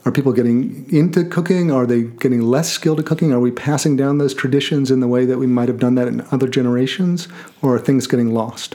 are 0.06 0.10
people 0.10 0.32
getting 0.32 0.90
into 0.90 1.22
cooking? 1.22 1.70
Are 1.70 1.84
they 1.84 2.04
getting 2.04 2.40
less 2.40 2.72
skilled 2.72 2.98
at 2.98 3.04
cooking? 3.04 3.30
Are 3.30 3.40
we 3.40 3.50
passing 3.50 3.94
down 3.94 4.16
those 4.16 4.32
traditions 4.32 4.90
in 4.90 5.00
the 5.00 5.06
way 5.06 5.26
that 5.26 5.36
we 5.36 5.46
might 5.46 5.68
have 5.68 5.80
done 5.80 5.96
that 5.96 6.08
in 6.08 6.26
other 6.32 6.48
generations? 6.48 7.28
Or 7.60 7.74
are 7.74 7.78
things 7.78 8.06
getting 8.06 8.32
lost? 8.32 8.74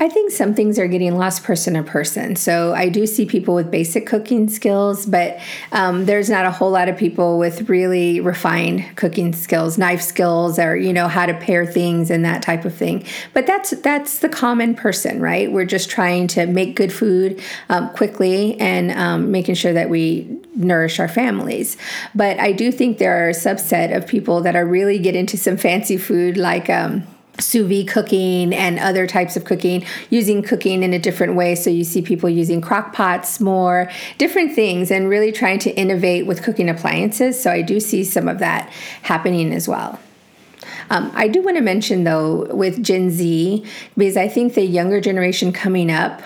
I 0.00 0.08
think 0.08 0.32
some 0.32 0.54
things 0.54 0.78
are 0.78 0.88
getting 0.88 1.16
lost 1.16 1.44
person 1.44 1.74
to 1.74 1.82
person. 1.82 2.36
So 2.36 2.74
I 2.74 2.88
do 2.88 3.06
see 3.06 3.26
people 3.26 3.54
with 3.54 3.70
basic 3.70 4.06
cooking 4.06 4.48
skills, 4.48 5.06
but 5.06 5.38
um, 5.72 6.06
there's 6.06 6.28
not 6.28 6.44
a 6.44 6.50
whole 6.50 6.70
lot 6.70 6.88
of 6.88 6.96
people 6.96 7.38
with 7.38 7.68
really 7.68 8.20
refined 8.20 8.96
cooking 8.96 9.32
skills, 9.32 9.78
knife 9.78 10.02
skills, 10.02 10.58
or 10.58 10.76
you 10.76 10.92
know 10.92 11.06
how 11.06 11.26
to 11.26 11.34
pair 11.34 11.64
things 11.64 12.10
and 12.10 12.24
that 12.24 12.42
type 12.42 12.64
of 12.64 12.74
thing. 12.74 13.04
But 13.32 13.46
that's 13.46 13.70
that's 13.70 14.18
the 14.18 14.28
common 14.28 14.74
person, 14.74 15.20
right? 15.20 15.50
We're 15.50 15.64
just 15.64 15.90
trying 15.90 16.26
to 16.28 16.46
make 16.46 16.74
good 16.74 16.92
food 16.92 17.40
um, 17.68 17.90
quickly 17.90 18.58
and 18.60 18.90
um, 18.92 19.30
making 19.30 19.54
sure 19.54 19.72
that 19.72 19.90
we 19.90 20.40
nourish 20.56 20.98
our 20.98 21.08
families. 21.08 21.76
But 22.14 22.38
I 22.40 22.52
do 22.52 22.72
think 22.72 22.98
there 22.98 23.24
are 23.24 23.28
a 23.28 23.34
subset 23.34 23.96
of 23.96 24.06
people 24.06 24.40
that 24.42 24.56
are 24.56 24.66
really 24.66 24.98
get 24.98 25.14
into 25.14 25.36
some 25.36 25.56
fancy 25.56 25.96
food 25.96 26.36
like 26.36 26.68
um, 26.68 27.06
sous 27.40 27.66
vide 27.66 27.88
cooking 27.88 28.54
and 28.54 28.78
other 28.78 29.06
types 29.06 29.36
of 29.36 29.44
cooking, 29.44 29.84
using 30.10 30.42
cooking 30.42 30.82
in 30.82 30.92
a 30.92 30.98
different 30.98 31.34
way. 31.34 31.54
So 31.54 31.68
you 31.70 31.84
see 31.84 32.00
people 32.00 32.28
using 32.28 32.60
crock 32.60 32.92
pots 32.92 33.40
more, 33.40 33.90
different 34.18 34.54
things, 34.54 34.90
and 34.90 35.08
really 35.08 35.32
trying 35.32 35.58
to 35.60 35.70
innovate 35.74 36.26
with 36.26 36.42
cooking 36.42 36.68
appliances. 36.68 37.42
So 37.42 37.50
I 37.50 37.62
do 37.62 37.80
see 37.80 38.04
some 38.04 38.28
of 38.28 38.38
that 38.38 38.68
happening 39.02 39.52
as 39.52 39.66
well. 39.66 39.98
Um, 40.90 41.10
I 41.14 41.28
do 41.28 41.42
want 41.42 41.56
to 41.56 41.62
mention 41.62 42.04
though 42.04 42.46
with 42.54 42.82
Gen 42.82 43.10
Z, 43.10 43.64
because 43.96 44.16
I 44.16 44.28
think 44.28 44.54
the 44.54 44.64
younger 44.64 45.00
generation 45.00 45.52
coming 45.52 45.90
up 45.90 46.22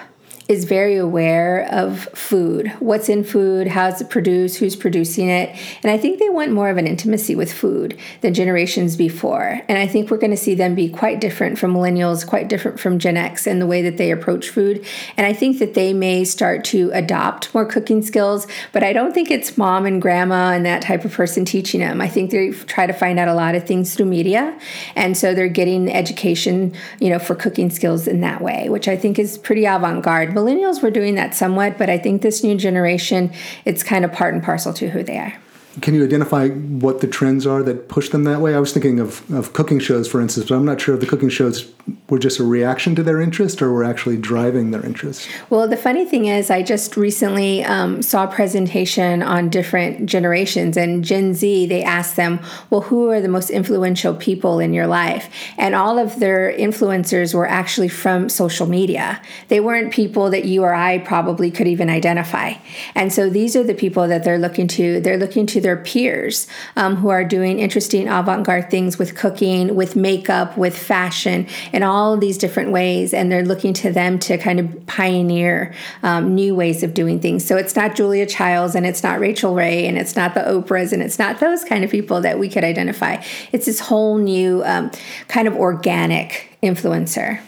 is 0.48 0.64
very 0.64 0.96
aware 0.96 1.68
of 1.70 2.04
food, 2.14 2.68
what's 2.80 3.10
in 3.10 3.22
food, 3.22 3.68
how 3.68 3.86
it's 3.86 4.02
produced, 4.04 4.56
who's 4.56 4.74
producing 4.74 5.28
it. 5.28 5.54
And 5.82 5.92
I 5.92 5.98
think 5.98 6.18
they 6.18 6.30
want 6.30 6.52
more 6.52 6.70
of 6.70 6.78
an 6.78 6.86
intimacy 6.86 7.34
with 7.34 7.52
food 7.52 7.98
than 8.22 8.32
generations 8.32 8.96
before. 8.96 9.60
And 9.68 9.76
I 9.76 9.86
think 9.86 10.10
we're 10.10 10.16
going 10.16 10.30
to 10.30 10.38
see 10.38 10.54
them 10.54 10.74
be 10.74 10.88
quite 10.88 11.20
different 11.20 11.58
from 11.58 11.74
millennials, 11.74 12.26
quite 12.26 12.48
different 12.48 12.80
from 12.80 12.98
Gen 12.98 13.18
X 13.18 13.46
in 13.46 13.58
the 13.58 13.66
way 13.66 13.82
that 13.82 13.98
they 13.98 14.10
approach 14.10 14.48
food. 14.48 14.86
And 15.18 15.26
I 15.26 15.34
think 15.34 15.58
that 15.58 15.74
they 15.74 15.92
may 15.92 16.24
start 16.24 16.64
to 16.66 16.90
adopt 16.94 17.52
more 17.54 17.66
cooking 17.66 18.00
skills, 18.00 18.46
but 18.72 18.82
I 18.82 18.94
don't 18.94 19.12
think 19.12 19.30
it's 19.30 19.58
mom 19.58 19.84
and 19.84 20.00
grandma 20.00 20.52
and 20.52 20.64
that 20.64 20.80
type 20.80 21.04
of 21.04 21.12
person 21.12 21.44
teaching 21.44 21.80
them. 21.80 22.00
I 22.00 22.08
think 22.08 22.30
they 22.30 22.52
try 22.52 22.86
to 22.86 22.94
find 22.94 23.18
out 23.18 23.28
a 23.28 23.34
lot 23.34 23.54
of 23.54 23.66
things 23.66 23.94
through 23.94 24.06
media. 24.06 24.58
And 24.96 25.14
so 25.14 25.34
they're 25.34 25.48
getting 25.48 25.92
education, 25.92 26.74
you 27.00 27.10
know, 27.10 27.18
for 27.18 27.34
cooking 27.34 27.68
skills 27.68 28.08
in 28.08 28.22
that 28.22 28.40
way, 28.40 28.70
which 28.70 28.88
I 28.88 28.96
think 28.96 29.18
is 29.18 29.36
pretty 29.36 29.66
avant-garde 29.66 30.37
millennials 30.38 30.82
were 30.82 30.90
doing 30.90 31.16
that 31.16 31.34
somewhat, 31.34 31.78
but 31.78 31.90
I 31.90 31.98
think 31.98 32.22
this 32.22 32.44
new 32.44 32.56
generation, 32.56 33.32
it's 33.64 33.82
kind 33.82 34.04
of 34.04 34.12
part 34.12 34.34
and 34.34 34.42
parcel 34.42 34.72
to 34.74 34.88
who 34.90 35.02
they 35.02 35.18
are. 35.18 35.34
Can 35.80 35.94
you 35.94 36.04
identify 36.04 36.48
what 36.48 37.00
the 37.00 37.06
trends 37.06 37.46
are 37.46 37.62
that 37.62 37.88
push 37.88 38.08
them 38.08 38.24
that 38.24 38.40
way? 38.40 38.54
I 38.54 38.58
was 38.58 38.72
thinking 38.72 38.98
of, 38.98 39.30
of 39.32 39.52
cooking 39.52 39.78
shows, 39.78 40.08
for 40.08 40.20
instance, 40.20 40.48
but 40.48 40.56
I'm 40.56 40.64
not 40.64 40.80
sure 40.80 40.94
if 40.94 41.00
the 41.00 41.06
cooking 41.06 41.28
shows 41.28 41.70
were 42.08 42.18
just 42.18 42.40
a 42.40 42.44
reaction 42.44 42.94
to 42.96 43.02
their 43.02 43.20
interest 43.20 43.62
or 43.62 43.72
were 43.72 43.84
actually 43.84 44.16
driving 44.16 44.70
their 44.72 44.84
interest. 44.84 45.28
Well, 45.50 45.68
the 45.68 45.76
funny 45.76 46.04
thing 46.04 46.26
is, 46.26 46.50
I 46.50 46.62
just 46.62 46.96
recently 46.96 47.64
um, 47.64 48.02
saw 48.02 48.24
a 48.24 48.26
presentation 48.26 49.22
on 49.22 49.50
different 49.50 50.06
generations, 50.06 50.76
and 50.76 51.04
Gen 51.04 51.34
Z, 51.34 51.66
they 51.66 51.82
asked 51.82 52.16
them, 52.16 52.40
well, 52.70 52.82
who 52.82 53.10
are 53.10 53.20
the 53.20 53.28
most 53.28 53.50
influential 53.50 54.14
people 54.14 54.58
in 54.58 54.72
your 54.74 54.86
life? 54.86 55.30
And 55.56 55.74
all 55.74 55.98
of 55.98 56.18
their 56.18 56.52
influencers 56.52 57.34
were 57.34 57.46
actually 57.46 57.88
from 57.88 58.28
social 58.28 58.66
media. 58.66 59.22
They 59.48 59.60
weren't 59.60 59.92
people 59.92 60.30
that 60.30 60.44
you 60.44 60.64
or 60.64 60.74
I 60.74 60.98
probably 60.98 61.50
could 61.50 61.68
even 61.68 61.88
identify. 61.88 62.54
And 62.94 63.12
so 63.12 63.30
these 63.30 63.54
are 63.54 63.64
the 63.64 63.74
people 63.74 64.08
that 64.08 64.24
they're 64.24 64.38
looking 64.38 64.66
to. 64.68 65.00
They're 65.00 65.18
looking 65.18 65.46
to 65.46 65.60
their 65.68 65.76
peers 65.76 66.46
um, 66.76 66.96
who 66.96 67.10
are 67.10 67.22
doing 67.22 67.58
interesting 67.58 68.08
avant 68.08 68.46
garde 68.46 68.70
things 68.70 68.96
with 68.98 69.14
cooking, 69.14 69.74
with 69.74 69.96
makeup, 69.96 70.56
with 70.56 70.76
fashion, 70.76 71.46
in 71.74 71.82
all 71.82 72.16
these 72.16 72.38
different 72.38 72.70
ways. 72.72 73.12
And 73.12 73.30
they're 73.30 73.44
looking 73.44 73.74
to 73.74 73.92
them 73.92 74.18
to 74.20 74.38
kind 74.38 74.58
of 74.58 74.86
pioneer 74.86 75.74
um, 76.02 76.34
new 76.34 76.54
ways 76.54 76.82
of 76.82 76.94
doing 76.94 77.20
things. 77.20 77.44
So 77.44 77.58
it's 77.58 77.76
not 77.76 77.94
Julia 77.94 78.24
Childs 78.24 78.74
and 78.74 78.86
it's 78.86 79.02
not 79.02 79.20
Rachael 79.20 79.54
Ray 79.54 79.86
and 79.86 79.98
it's 79.98 80.16
not 80.16 80.32
the 80.32 80.40
Oprahs 80.40 80.94
and 80.94 81.02
it's 81.02 81.18
not 81.18 81.38
those 81.38 81.64
kind 81.64 81.84
of 81.84 81.90
people 81.90 82.22
that 82.22 82.38
we 82.38 82.48
could 82.48 82.64
identify. 82.64 83.22
It's 83.52 83.66
this 83.66 83.80
whole 83.80 84.16
new 84.16 84.62
um, 84.64 84.90
kind 85.28 85.46
of 85.46 85.54
organic 85.54 86.56
influencer. 86.62 87.42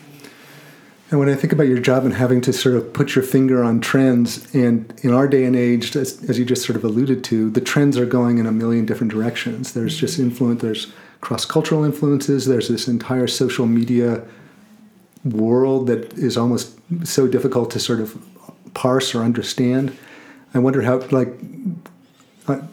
And 1.10 1.18
when 1.18 1.28
I 1.28 1.34
think 1.34 1.52
about 1.52 1.66
your 1.66 1.80
job 1.80 2.04
and 2.04 2.14
having 2.14 2.40
to 2.42 2.52
sort 2.52 2.76
of 2.76 2.92
put 2.92 3.16
your 3.16 3.24
finger 3.24 3.64
on 3.64 3.80
trends, 3.80 4.52
and 4.54 4.94
in 5.02 5.12
our 5.12 5.26
day 5.26 5.44
and 5.44 5.56
age, 5.56 5.96
as, 5.96 6.22
as 6.30 6.38
you 6.38 6.44
just 6.44 6.64
sort 6.64 6.76
of 6.76 6.84
alluded 6.84 7.24
to, 7.24 7.50
the 7.50 7.60
trends 7.60 7.98
are 7.98 8.06
going 8.06 8.38
in 8.38 8.46
a 8.46 8.52
million 8.52 8.86
different 8.86 9.12
directions. 9.12 9.72
There's 9.72 9.96
just 9.96 10.14
mm-hmm. 10.14 10.30
influence, 10.30 10.62
there's 10.62 10.92
cross 11.20 11.44
cultural 11.44 11.82
influences, 11.82 12.46
there's 12.46 12.68
this 12.68 12.86
entire 12.86 13.26
social 13.26 13.66
media 13.66 14.24
world 15.24 15.88
that 15.88 16.12
is 16.14 16.36
almost 16.36 16.78
so 17.04 17.26
difficult 17.26 17.72
to 17.72 17.80
sort 17.80 18.00
of 18.00 18.16
parse 18.74 19.12
or 19.12 19.22
understand. 19.22 19.96
I 20.54 20.60
wonder 20.60 20.82
how, 20.82 21.00
like, 21.10 21.34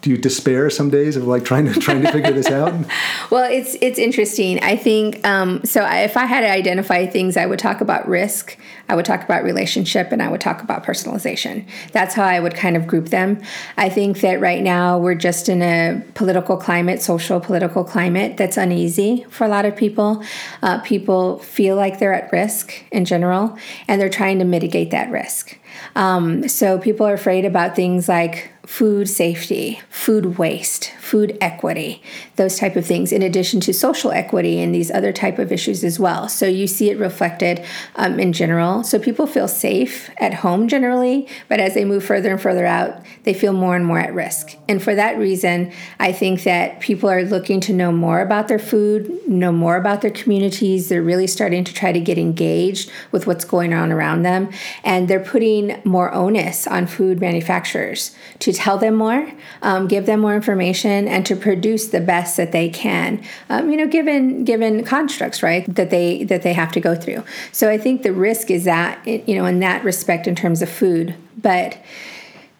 do 0.01 0.09
you 0.09 0.17
despair 0.17 0.69
some 0.69 0.89
days 0.89 1.15
of 1.15 1.27
like 1.27 1.45
trying 1.45 1.71
to 1.71 1.79
trying 1.79 2.01
to 2.01 2.11
figure 2.11 2.31
this 2.31 2.47
out? 2.47 2.73
well, 3.31 3.49
it's 3.51 3.75
it's 3.81 3.99
interesting. 3.99 4.59
I 4.63 4.75
think 4.75 5.25
um, 5.25 5.63
so. 5.63 5.85
If 5.85 6.17
I 6.17 6.25
had 6.25 6.41
to 6.41 6.49
identify 6.49 7.05
things, 7.05 7.37
I 7.37 7.45
would 7.45 7.59
talk 7.59 7.81
about 7.81 8.07
risk. 8.07 8.57
I 8.89 8.95
would 8.95 9.05
talk 9.05 9.23
about 9.23 9.43
relationship, 9.43 10.11
and 10.11 10.21
I 10.21 10.29
would 10.29 10.41
talk 10.41 10.61
about 10.61 10.83
personalization. 10.83 11.65
That's 11.91 12.13
how 12.15 12.23
I 12.23 12.39
would 12.39 12.55
kind 12.55 12.77
of 12.77 12.87
group 12.87 13.09
them. 13.09 13.41
I 13.75 13.89
think 13.89 14.21
that 14.21 14.39
right 14.39 14.61
now 14.61 14.97
we're 14.97 15.15
just 15.15 15.49
in 15.49 15.61
a 15.61 16.03
political 16.13 16.57
climate, 16.57 17.01
social 17.01 17.39
political 17.39 17.83
climate 17.83 18.37
that's 18.37 18.57
uneasy 18.57 19.25
for 19.29 19.45
a 19.45 19.49
lot 19.49 19.65
of 19.65 19.75
people. 19.75 20.23
Uh, 20.61 20.79
people 20.81 21.39
feel 21.39 21.75
like 21.75 21.99
they're 21.99 22.13
at 22.13 22.31
risk 22.31 22.73
in 22.91 23.05
general, 23.05 23.57
and 23.87 23.99
they're 23.99 24.09
trying 24.09 24.39
to 24.39 24.45
mitigate 24.45 24.91
that 24.91 25.11
risk. 25.11 25.57
Um, 25.95 26.47
so 26.47 26.77
people 26.77 27.05
are 27.05 27.13
afraid 27.13 27.45
about 27.45 27.75
things 27.75 28.07
like 28.07 28.51
food 28.67 29.07
safety, 29.07 29.79
food 29.89 30.37
waste, 30.37 30.91
food 30.99 31.37
equity, 31.39 32.03
those 32.35 32.59
type 32.59 32.75
of 32.75 32.85
things, 32.85 33.13
in 33.13 33.21
addition 33.21 33.61
to 33.61 33.73
social 33.73 34.11
equity 34.11 34.59
and 34.59 34.75
these 34.75 34.91
other 34.91 35.13
type 35.13 35.39
of 35.39 35.53
issues 35.53 35.85
as 35.85 35.97
well. 35.97 36.27
So 36.27 36.45
you 36.45 36.67
see 36.67 36.89
it 36.89 36.99
reflected 36.99 37.63
um, 37.95 38.19
in 38.19 38.33
general. 38.33 38.83
So 38.83 38.99
people 38.99 39.25
feel 39.25 39.47
safe 39.47 40.09
at 40.17 40.33
home 40.33 40.67
generally, 40.67 41.29
but 41.47 41.61
as 41.61 41.75
they 41.75 41.85
move 41.85 42.03
further 42.03 42.31
and 42.31 42.41
further 42.41 42.65
out, 42.65 43.01
they 43.23 43.33
feel 43.33 43.53
more 43.53 43.73
and 43.73 43.85
more 43.85 43.99
at 43.99 44.13
risk. 44.13 44.57
And 44.67 44.83
for 44.83 44.93
that 44.95 45.17
reason, 45.17 45.71
I 45.97 46.11
think 46.11 46.43
that 46.43 46.81
people 46.81 47.09
are 47.09 47.23
looking 47.23 47.61
to 47.61 47.73
know 47.73 47.93
more 47.93 48.19
about 48.19 48.49
their 48.49 48.59
food, 48.59 49.09
know 49.29 49.53
more 49.53 49.77
about 49.77 50.01
their 50.01 50.11
communities. 50.11 50.89
They're 50.89 51.01
really 51.01 51.27
starting 51.27 51.63
to 51.63 51.73
try 51.73 51.93
to 51.93 52.01
get 52.01 52.17
engaged 52.17 52.91
with 53.13 53.27
what's 53.27 53.45
going 53.45 53.73
on 53.73 53.93
around 53.93 54.23
them, 54.23 54.49
and 54.83 55.07
they're 55.07 55.23
putting 55.23 55.81
more 55.85 56.13
onus 56.13 56.67
on 56.67 56.85
food 56.85 57.21
manufacturers 57.21 58.13
to 58.39 58.56
tell 58.57 58.77
them 58.77 58.95
more, 58.95 59.31
um, 59.61 59.87
give 59.87 60.07
them 60.07 60.19
more 60.19 60.35
information, 60.35 61.07
and 61.07 61.25
to 61.27 61.35
produce 61.35 61.87
the 61.87 62.01
best 62.01 62.35
that 62.37 62.51
they 62.51 62.69
can. 62.69 63.23
Um, 63.49 63.69
you 63.69 63.77
know, 63.77 63.87
given 63.87 64.43
given 64.43 64.83
constructs, 64.83 65.43
right, 65.43 65.63
that 65.75 65.91
they 65.91 66.23
that 66.25 66.41
they 66.41 66.53
have 66.53 66.71
to 66.71 66.79
go 66.79 66.95
through. 66.95 67.23
So 67.51 67.69
I 67.69 67.77
think 67.77 68.01
the 68.01 68.11
risk 68.11 68.49
is 68.49 68.65
that 68.65 69.05
you 69.05 69.35
know 69.35 69.45
in 69.45 69.59
that 69.59 69.83
respect 69.83 70.27
in 70.27 70.35
terms 70.35 70.61
of 70.61 70.69
food, 70.69 71.15
but 71.37 71.77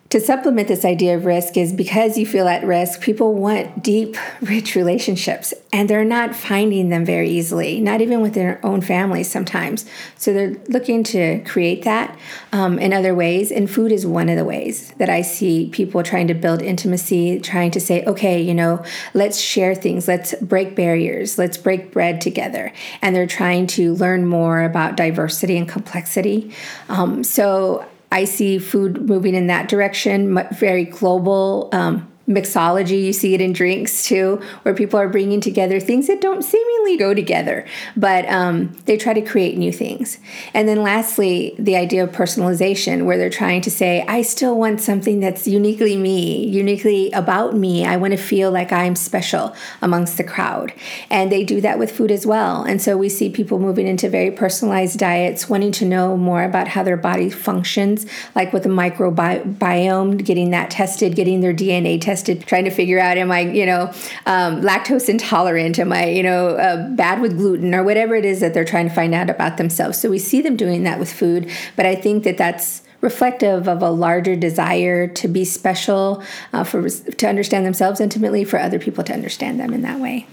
to 0.10 0.22
supplement 0.22 0.70
this 0.70 0.86
idea 0.86 1.18
of 1.18 1.26
risk 1.26 1.58
is 1.58 1.74
because 1.74 2.18
you 2.18 2.26
feel 2.26 2.48
at 2.48 2.64
risk, 2.64 3.02
people 3.02 3.34
want 3.34 3.84
deep, 3.84 4.16
rich 4.42 4.74
relationships, 4.74 5.54
and 5.74 5.90
they're 5.90 6.06
not 6.06 6.34
finding 6.34 6.90
them 6.90 7.04
very 7.04 7.30
easily, 7.30 7.82
not 7.82 8.00
even 8.00 8.22
with 8.22 8.34
their 8.34 8.66
own 8.66 8.80
families 8.80 9.30
sometimes. 9.30 9.86
So 10.16 10.34
they're 10.34 10.56
looking 10.70 11.04
to 11.06 11.44
create 11.44 11.84
that 11.84 12.18
um, 12.54 12.80
in 12.80 12.94
other 12.94 13.14
ways, 13.14 13.52
and 13.52 13.70
food 13.70 13.92
is 13.92 14.06
one 14.06 14.30
of 14.30 14.38
the 14.38 14.46
ways 14.46 14.94
that 14.94 15.10
I 15.10 15.22
see 15.22 15.70
people 15.70 16.02
trying 16.04 16.28
to 16.28 16.34
build 16.34 16.62
intimacy, 16.62 17.42
trying 17.42 17.72
to 17.72 17.82
say, 17.82 18.06
okay, 18.06 18.42
you 18.42 18.54
know, 18.54 18.86
let's 19.14 19.40
share 19.40 19.76
things, 19.76 20.08
let's 20.08 20.34
break 20.36 20.76
barriers, 20.76 21.38
let's 21.38 21.58
break 21.58 21.92
bread 21.92 22.22
together. 22.22 22.72
And 23.02 23.14
they're 23.14 23.28
trying 23.28 23.68
to 23.68 23.94
learn 23.96 24.26
more 24.26 24.64
about 24.64 24.96
diversity 24.96 25.58
and 25.58 25.68
complexity. 25.68 26.54
Um, 26.88 27.26
so 27.26 27.86
I 28.12 28.26
see 28.26 28.58
food 28.60 29.08
moving 29.08 29.36
in 29.36 29.48
that 29.48 29.68
direction, 29.68 30.40
very 30.58 30.86
global. 30.86 31.70
Um, 31.72 32.12
mixology 32.28 33.04
you 33.04 33.14
see 33.14 33.34
it 33.34 33.40
in 33.42 33.54
drinks 33.54 34.04
too 34.04 34.42
where 34.64 34.74
people 34.74 35.00
are 35.00 35.08
bringing 35.08 35.40
together 35.40 35.80
things 35.80 36.08
that 36.08 36.20
don't 36.20 36.44
seemingly 36.44 36.98
go 36.98 37.14
together 37.14 37.66
but 37.96 38.28
um, 38.30 38.76
they 38.86 38.98
try 38.98 39.14
to 39.14 39.22
create 39.22 39.58
new 39.58 39.72
things. 39.72 40.20
And 40.54 40.68
then 40.68 40.82
lastly 40.84 41.56
the 41.58 41.76
idea 41.76 42.04
of 42.04 42.12
personalization 42.12 43.06
where 43.06 43.18
they're 43.18 43.30
trying 43.30 43.62
to 43.62 43.72
say 43.72 44.04
i 44.08 44.22
still 44.22 44.58
want 44.58 44.82
something 44.82 45.20
that's 45.20 45.48
uniquely 45.48 45.96
me 45.96 46.46
uniquely 46.46 47.12
about 47.12 47.56
me. 47.56 47.86
I 47.86 47.98
want 47.98 48.12
to 48.12 48.18
feel 48.18 48.52
like 48.52 48.72
i'm 48.72 48.96
special 48.96 49.56
amongst 49.82 50.18
the 50.18 50.24
crowd. 50.24 50.74
And 51.10 51.32
they 51.32 51.44
do 51.44 51.62
that 51.62 51.80
with 51.80 51.92
food 51.92 52.12
as 52.12 52.26
well. 52.26 52.64
And 52.64 52.82
so 52.82 52.98
we 52.98 53.10
see 53.10 53.30
people 53.30 53.60
moving 53.60 53.88
into 53.88 54.10
very 54.10 54.32
personalized 54.32 55.00
diets 55.00 55.50
wanting 55.50 55.72
to 55.74 55.86
know 55.86 56.18
more 56.18 56.44
about 56.44 56.68
how 56.68 56.84
their 56.84 56.98
body 56.98 57.30
functions 57.30 58.06
like 58.36 58.52
with 58.52 58.64
the 58.64 58.70
microbiome 58.70 60.24
getting 60.24 60.52
that 60.52 60.70
tested 60.70 61.16
getting 61.16 61.42
their 61.42 61.54
dna 61.54 62.00
tested 62.00 62.17
tested, 62.18 62.46
trying 62.48 62.66
to 62.66 62.72
figure 62.72 63.00
out, 63.00 63.18
am 63.18 63.32
I, 63.32 63.42
you 63.42 63.66
know, 63.66 63.94
um, 64.26 64.62
lactose 64.62 65.10
intolerant? 65.10 65.80
Am 65.80 65.94
I, 65.94 66.08
you 66.08 66.24
know, 66.24 66.50
uh, 66.50 66.90
bad 66.90 67.22
with 67.22 67.38
gluten 67.38 67.74
or 67.74 67.84
whatever 67.84 68.16
it 68.16 68.26
is 68.26 68.40
that 68.40 68.54
they're 68.54 68.66
trying 68.66 68.90
to 68.90 68.96
find 68.96 69.14
out 69.14 69.30
about 69.30 69.58
themselves? 69.58 70.00
So 70.00 70.10
we 70.10 70.20
see 70.20 70.42
them 70.42 70.58
doing 70.58 70.84
that 70.84 71.00
with 71.00 71.12
food, 71.12 71.50
but 71.76 71.86
I 71.86 71.96
think 71.96 72.24
that 72.24 72.38
that's 72.38 72.84
reflective 73.02 73.68
of 73.68 73.84
a 73.84 73.92
larger 73.92 74.36
desire 74.36 75.08
to 75.08 75.28
be 75.28 75.46
special, 75.46 76.24
uh, 76.52 76.64
for 76.64 76.90
to 76.90 77.28
understand 77.28 77.66
themselves 77.66 78.02
intimately, 78.02 78.44
for 78.44 78.60
other 78.60 78.80
people 78.80 79.04
to 79.04 79.14
understand 79.14 79.60
them 79.60 79.72
in 79.72 79.84
that 79.84 80.00
way. 80.00 80.26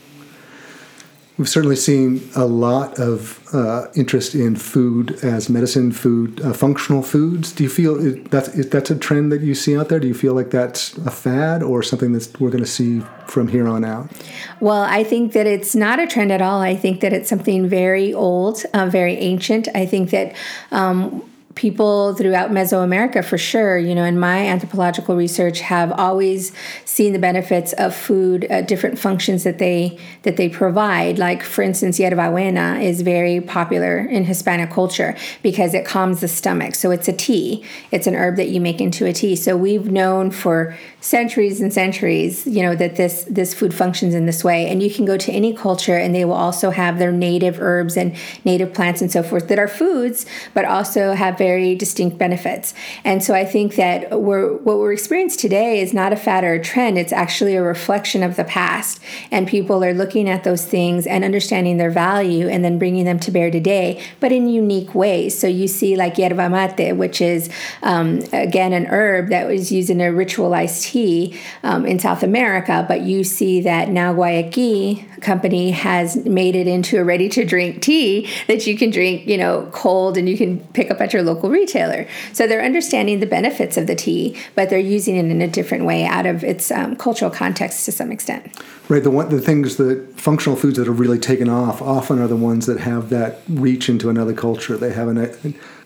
We've 1.36 1.48
certainly 1.48 1.74
seen 1.74 2.30
a 2.36 2.44
lot 2.44 3.00
of 3.00 3.44
uh, 3.52 3.88
interest 3.96 4.36
in 4.36 4.54
food 4.54 5.18
as 5.24 5.48
medicine, 5.48 5.90
food, 5.90 6.40
uh, 6.40 6.52
functional 6.52 7.02
foods. 7.02 7.50
Do 7.50 7.64
you 7.64 7.68
feel 7.68 7.96
that's 8.28 8.48
that's 8.68 8.90
a 8.90 8.96
trend 8.96 9.32
that 9.32 9.40
you 9.40 9.56
see 9.56 9.76
out 9.76 9.88
there? 9.88 9.98
Do 9.98 10.06
you 10.06 10.14
feel 10.14 10.32
like 10.32 10.50
that's 10.50 10.96
a 10.98 11.10
fad 11.10 11.60
or 11.64 11.82
something 11.82 12.12
that 12.12 12.40
we're 12.40 12.50
going 12.50 12.62
to 12.62 12.70
see 12.70 13.02
from 13.26 13.48
here 13.48 13.66
on 13.66 13.84
out? 13.84 14.12
Well, 14.60 14.82
I 14.82 15.02
think 15.02 15.32
that 15.32 15.48
it's 15.48 15.74
not 15.74 15.98
a 15.98 16.06
trend 16.06 16.30
at 16.30 16.40
all. 16.40 16.60
I 16.60 16.76
think 16.76 17.00
that 17.00 17.12
it's 17.12 17.28
something 17.28 17.68
very 17.68 18.14
old, 18.14 18.62
uh, 18.72 18.86
very 18.86 19.14
ancient. 19.14 19.66
I 19.74 19.86
think 19.86 20.10
that. 20.10 20.36
Um, 20.70 21.28
people 21.54 22.14
throughout 22.14 22.50
Mesoamerica 22.50 23.24
for 23.24 23.38
sure, 23.38 23.78
you 23.78 23.94
know, 23.94 24.04
in 24.04 24.18
my 24.18 24.46
anthropological 24.46 25.14
research 25.14 25.60
have 25.60 25.92
always 25.92 26.52
seen 26.84 27.12
the 27.12 27.18
benefits 27.18 27.72
of 27.74 27.94
food, 27.94 28.46
uh, 28.50 28.62
different 28.62 28.98
functions 28.98 29.44
that 29.44 29.58
they 29.58 29.98
that 30.22 30.36
they 30.36 30.48
provide. 30.48 31.18
Like 31.18 31.42
for 31.42 31.62
instance, 31.62 31.98
yerba 31.98 32.30
buena 32.30 32.78
is 32.80 33.02
very 33.02 33.40
popular 33.40 33.98
in 33.98 34.24
Hispanic 34.24 34.70
culture 34.70 35.16
because 35.42 35.74
it 35.74 35.84
calms 35.84 36.20
the 36.20 36.28
stomach. 36.28 36.74
So 36.74 36.90
it's 36.90 37.08
a 37.08 37.12
tea. 37.12 37.64
It's 37.90 38.06
an 38.06 38.14
herb 38.14 38.36
that 38.36 38.48
you 38.48 38.60
make 38.60 38.80
into 38.80 39.06
a 39.06 39.12
tea. 39.12 39.36
So 39.36 39.56
we've 39.56 39.90
known 39.90 40.30
for 40.30 40.76
centuries 41.00 41.60
and 41.60 41.72
centuries, 41.72 42.46
you 42.46 42.62
know, 42.62 42.74
that 42.74 42.96
this 42.96 43.24
this 43.28 43.54
food 43.54 43.72
functions 43.74 44.14
in 44.14 44.26
this 44.26 44.42
way. 44.42 44.68
And 44.68 44.82
you 44.82 44.90
can 44.90 45.04
go 45.04 45.16
to 45.16 45.32
any 45.32 45.54
culture 45.54 45.96
and 45.96 46.14
they 46.14 46.24
will 46.24 46.32
also 46.32 46.70
have 46.70 46.98
their 46.98 47.12
native 47.12 47.60
herbs 47.60 47.96
and 47.96 48.16
native 48.44 48.74
plants 48.74 49.00
and 49.00 49.10
so 49.10 49.22
forth 49.22 49.48
that 49.48 49.58
are 49.58 49.68
foods, 49.68 50.26
but 50.52 50.64
also 50.64 51.12
have 51.12 51.38
very 51.48 51.74
distinct 51.74 52.16
benefits. 52.16 52.72
And 53.04 53.22
so 53.22 53.34
I 53.34 53.44
think 53.44 53.76
that 53.76 53.98
we're, 54.26 54.48
what 54.66 54.78
we're 54.78 54.94
experiencing 54.94 55.40
today 55.40 55.80
is 55.80 55.92
not 55.92 56.10
a 56.12 56.16
fad 56.16 56.42
or 56.42 56.54
a 56.54 56.62
trend, 56.72 56.96
it's 56.96 57.12
actually 57.12 57.54
a 57.54 57.62
reflection 57.62 58.22
of 58.22 58.36
the 58.36 58.44
past. 58.44 59.00
And 59.30 59.46
people 59.46 59.84
are 59.84 59.92
looking 59.92 60.26
at 60.34 60.44
those 60.44 60.64
things 60.64 61.06
and 61.06 61.22
understanding 61.22 61.76
their 61.76 61.90
value 61.90 62.48
and 62.48 62.64
then 62.64 62.78
bringing 62.78 63.04
them 63.04 63.18
to 63.20 63.30
bear 63.30 63.50
today, 63.50 64.02
but 64.20 64.32
in 64.32 64.48
unique 64.48 64.94
ways. 64.94 65.38
So 65.38 65.46
you 65.46 65.68
see, 65.68 65.96
like 65.96 66.16
yerba 66.16 66.48
mate, 66.48 66.96
which 66.96 67.20
is, 67.20 67.50
um, 67.82 68.20
again, 68.32 68.72
an 68.72 68.86
herb 68.86 69.28
that 69.28 69.46
was 69.46 69.70
used 69.70 69.90
in 69.90 70.00
a 70.00 70.10
ritualized 70.22 70.82
tea 70.82 71.38
um, 71.62 71.84
in 71.84 71.98
South 71.98 72.22
America, 72.22 72.84
but 72.88 73.02
you 73.02 73.24
see 73.24 73.60
that 73.60 73.88
now 73.90 74.14
Guayaki 74.14 75.04
company 75.20 75.72
has 75.72 76.16
made 76.24 76.54
it 76.54 76.66
into 76.66 77.00
a 77.00 77.04
ready 77.04 77.28
to 77.30 77.44
drink 77.44 77.82
tea 77.82 78.28
that 78.46 78.66
you 78.66 78.76
can 78.76 78.90
drink, 78.90 79.26
you 79.26 79.36
know, 79.36 79.68
cold 79.72 80.16
and 80.16 80.28
you 80.28 80.36
can 80.36 80.60
pick 80.78 80.90
up 80.90 81.00
at 81.00 81.12
your 81.12 81.22
local 81.22 81.33
retailer. 81.42 82.06
So 82.32 82.46
they're 82.46 82.62
understanding 82.62 83.20
the 83.20 83.26
benefits 83.26 83.76
of 83.76 83.86
the 83.86 83.94
tea, 83.94 84.36
but 84.54 84.70
they're 84.70 84.78
using 84.78 85.16
it 85.16 85.26
in 85.26 85.40
a 85.42 85.48
different 85.48 85.84
way 85.84 86.04
out 86.04 86.26
of 86.26 86.44
its 86.44 86.70
um, 86.70 86.96
cultural 86.96 87.30
context 87.30 87.84
to 87.86 87.92
some 87.92 88.12
extent. 88.12 88.52
Right. 88.88 89.02
The 89.02 89.10
one, 89.10 89.30
the 89.30 89.40
things 89.40 89.76
that 89.76 90.20
functional 90.20 90.56
foods 90.56 90.76
that 90.76 90.86
have 90.86 91.00
really 91.00 91.18
taken 91.18 91.48
off 91.48 91.80
often 91.80 92.18
are 92.18 92.26
the 92.26 92.36
ones 92.36 92.66
that 92.66 92.80
have 92.80 93.08
that 93.10 93.40
reach 93.48 93.88
into 93.88 94.10
another 94.10 94.34
culture. 94.34 94.76
They 94.76 94.92
have 94.92 95.08
an, 95.08 95.16
a, 95.16 95.30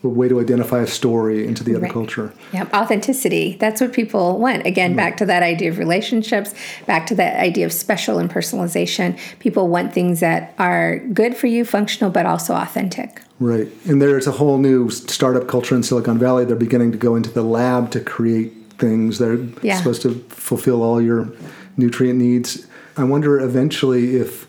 a 0.03 0.09
way 0.09 0.29
to 0.29 0.41
identify 0.41 0.81
a 0.81 0.87
story 0.87 1.47
into 1.47 1.63
the 1.63 1.77
other 1.77 1.83
right. 1.83 1.93
culture. 1.93 2.33
Yeah, 2.53 2.69
authenticity. 2.75 3.57
That's 3.61 3.81
what 3.81 3.93
people 3.93 4.39
want. 4.39 4.67
Again, 4.67 4.97
back 4.97 5.17
to 5.19 5.27
that 5.27 5.45
idea 5.45 5.71
of 5.71 5.79
relationships, 5.79 6.55
back 6.87 7.07
to 7.07 7.15
that 7.15 7.39
idea 7.39 7.67
of 7.67 7.73
special 7.73 8.19
and 8.19 8.29
personalization. 8.29 9.17
People 9.39 9.69
want 9.69 9.95
things 9.95 10.19
that 10.19 10.55
are 10.59 10.99
good 10.99 11.37
for 11.37 11.47
you, 11.47 11.65
functional, 11.65 12.11
but 12.11 12.27
also 12.27 12.55
authentic. 12.55 13.23
Right. 13.41 13.69
And 13.85 14.03
there's 14.03 14.27
a 14.27 14.33
whole 14.33 14.59
new 14.59 14.91
startup 14.91 15.47
culture 15.47 15.75
in 15.77 15.83
Silicon 15.83 16.19
Valley. 16.19 16.45
They're 16.45 16.57
beginning 16.57 16.93
to 16.93 16.99
go 16.99 17.15
into 17.15 17.31
the 17.31 17.43
lab 17.43 17.91
to 17.93 18.01
create 18.01 18.53
things 18.79 19.19
that 19.19 19.29
are 19.29 19.67
yeah. 19.67 19.77
supposed 19.79 20.03
to 20.03 20.15
fulfill 20.29 20.83
all 20.83 21.01
your 21.01 21.29
nutrient 21.77 22.19
needs 22.19 22.67
I 22.99 23.05
wonder 23.05 23.39
eventually 23.39 24.17
if 24.17 24.49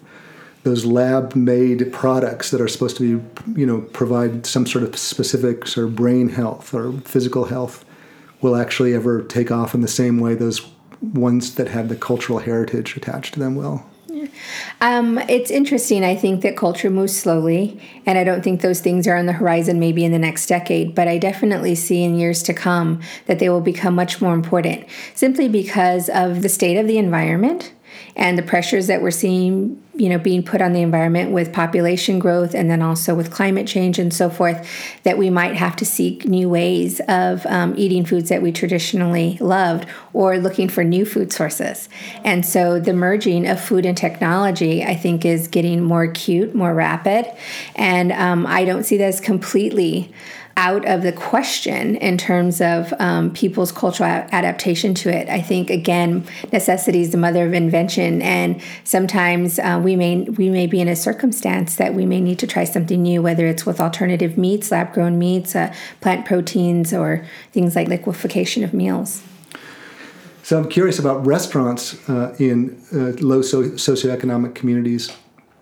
those 0.63 0.83
lab 0.83 1.35
made 1.35 1.93
products 1.93 2.49
that 2.51 2.59
are 2.59 2.67
supposed 2.67 2.97
to 2.97 3.19
be, 3.19 3.59
you 3.59 3.65
know, 3.65 3.81
provide 3.81 4.45
some 4.45 4.65
sort 4.65 4.83
of 4.83 4.97
specific 4.97 5.67
sort 5.67 5.87
of 5.87 5.95
brain 5.95 6.29
health 6.29 6.73
or 6.73 6.93
physical 7.01 7.45
health 7.45 7.85
will 8.41 8.55
actually 8.55 8.93
ever 8.93 9.21
take 9.21 9.51
off 9.51 9.75
in 9.75 9.81
the 9.81 9.87
same 9.87 10.19
way 10.19 10.33
those 10.33 10.67
ones 11.01 11.55
that 11.55 11.67
have 11.67 11.89
the 11.89 11.95
cultural 11.95 12.39
heritage 12.39 12.97
attached 12.97 13.35
to 13.35 13.39
them 13.39 13.55
will. 13.55 13.85
Um, 14.81 15.17
it's 15.29 15.51
interesting. 15.51 16.03
I 16.03 16.15
think 16.15 16.41
that 16.41 16.55
culture 16.55 16.89
moves 16.89 17.17
slowly, 17.17 17.79
and 18.05 18.17
I 18.17 18.23
don't 18.23 18.43
think 18.43 18.61
those 18.61 18.79
things 18.79 19.07
are 19.07 19.17
on 19.17 19.25
the 19.25 19.33
horizon 19.33 19.79
maybe 19.79 20.03
in 20.05 20.11
the 20.11 20.19
next 20.19 20.47
decade, 20.47 20.95
but 20.95 21.07
I 21.07 21.17
definitely 21.17 21.75
see 21.75 22.03
in 22.03 22.15
years 22.15 22.43
to 22.43 22.53
come 22.53 23.01
that 23.25 23.39
they 23.39 23.49
will 23.49 23.61
become 23.61 23.95
much 23.95 24.21
more 24.21 24.33
important 24.33 24.85
simply 25.13 25.47
because 25.47 26.09
of 26.09 26.41
the 26.41 26.49
state 26.49 26.77
of 26.77 26.87
the 26.87 26.97
environment 26.97 27.73
and 28.15 28.37
the 28.37 28.43
pressures 28.43 28.87
that 28.87 29.01
we're 29.01 29.11
seeing 29.11 29.81
you 29.99 30.09
know 30.09 30.17
being 30.17 30.41
put 30.41 30.61
on 30.61 30.73
the 30.73 30.81
environment 30.81 31.31
with 31.31 31.51
population 31.51 32.19
growth 32.19 32.55
and 32.55 32.69
then 32.69 32.81
also 32.81 33.13
with 33.13 33.29
climate 33.29 33.67
change 33.67 33.99
and 33.99 34.13
so 34.13 34.29
forth 34.29 34.67
that 35.03 35.17
we 35.17 35.29
might 35.29 35.55
have 35.55 35.75
to 35.75 35.85
seek 35.85 36.25
new 36.25 36.47
ways 36.47 37.01
of 37.07 37.45
um, 37.47 37.73
eating 37.77 38.05
foods 38.05 38.29
that 38.29 38.41
we 38.41 38.51
traditionally 38.51 39.37
loved 39.41 39.87
or 40.13 40.37
looking 40.37 40.69
for 40.69 40.83
new 40.83 41.05
food 41.05 41.31
sources. 41.31 41.89
And 42.23 42.45
so 42.45 42.79
the 42.79 42.93
merging 42.93 43.47
of 43.47 43.59
food 43.59 43.85
and 43.85 43.97
technology 43.97 44.83
i 44.83 44.95
think 44.95 45.25
is 45.25 45.47
getting 45.47 45.83
more 45.83 46.03
acute 46.03 46.55
more 46.55 46.73
rapid. 46.73 47.25
And 47.75 48.11
um, 48.11 48.45
i 48.47 48.63
don't 48.63 48.83
see 48.83 48.97
that 48.97 49.09
as 49.09 49.19
completely 49.19 50.13
out 50.59 50.85
of 50.85 51.03
the 51.03 51.13
question 51.13 51.95
in 51.95 52.17
terms 52.17 52.59
of 52.59 52.93
um, 52.99 53.31
people's 53.31 53.71
cultural 53.71 54.09
adaptation 54.09 54.93
to 54.93 55.09
it. 55.09 55.29
I 55.29 55.41
think 55.41 55.69
again, 55.69 56.25
necessity 56.51 56.99
is 56.99 57.11
the 57.11 57.17
mother 57.17 57.45
of 57.47 57.53
invention, 57.53 58.21
and 58.21 58.61
sometimes 58.83 59.57
uh, 59.57 59.79
we 59.81 59.95
may 59.95 60.23
we 60.23 60.49
may 60.49 60.67
be 60.67 60.81
in 60.81 60.89
a 60.89 60.97
circumstance 60.97 61.77
that 61.77 61.93
we 61.93 62.05
may 62.05 62.19
need 62.19 62.39
to 62.39 62.47
try 62.47 62.65
something 62.65 63.01
new, 63.01 63.21
whether 63.21 63.47
it's 63.47 63.65
with 63.65 63.79
alternative 63.79 64.37
meats, 64.37 64.69
lab 64.69 64.93
grown 64.93 65.17
meats, 65.17 65.55
uh, 65.55 65.73
plant 66.01 66.25
proteins, 66.25 66.93
or 66.93 67.25
things 67.53 67.73
like 67.77 67.87
liquefaction 67.87 68.61
of 68.61 68.73
meals. 68.73 69.23
So 70.43 70.57
I'm 70.57 70.67
curious 70.67 70.99
about 70.99 71.25
restaurants 71.25 72.09
uh, 72.09 72.35
in 72.37 72.81
uh, 72.91 73.15
low 73.21 73.41
so- 73.41 73.77
socioeconomic 73.87 74.55
communities. 74.55 75.09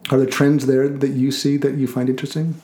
Are 0.10 0.18
there 0.18 0.26
trends 0.26 0.66
there 0.66 0.88
that 0.90 1.10
you 1.10 1.32
see 1.32 1.58
that 1.58 1.76
you 1.76 1.86
find 1.86 2.10
interesting? 2.10 2.56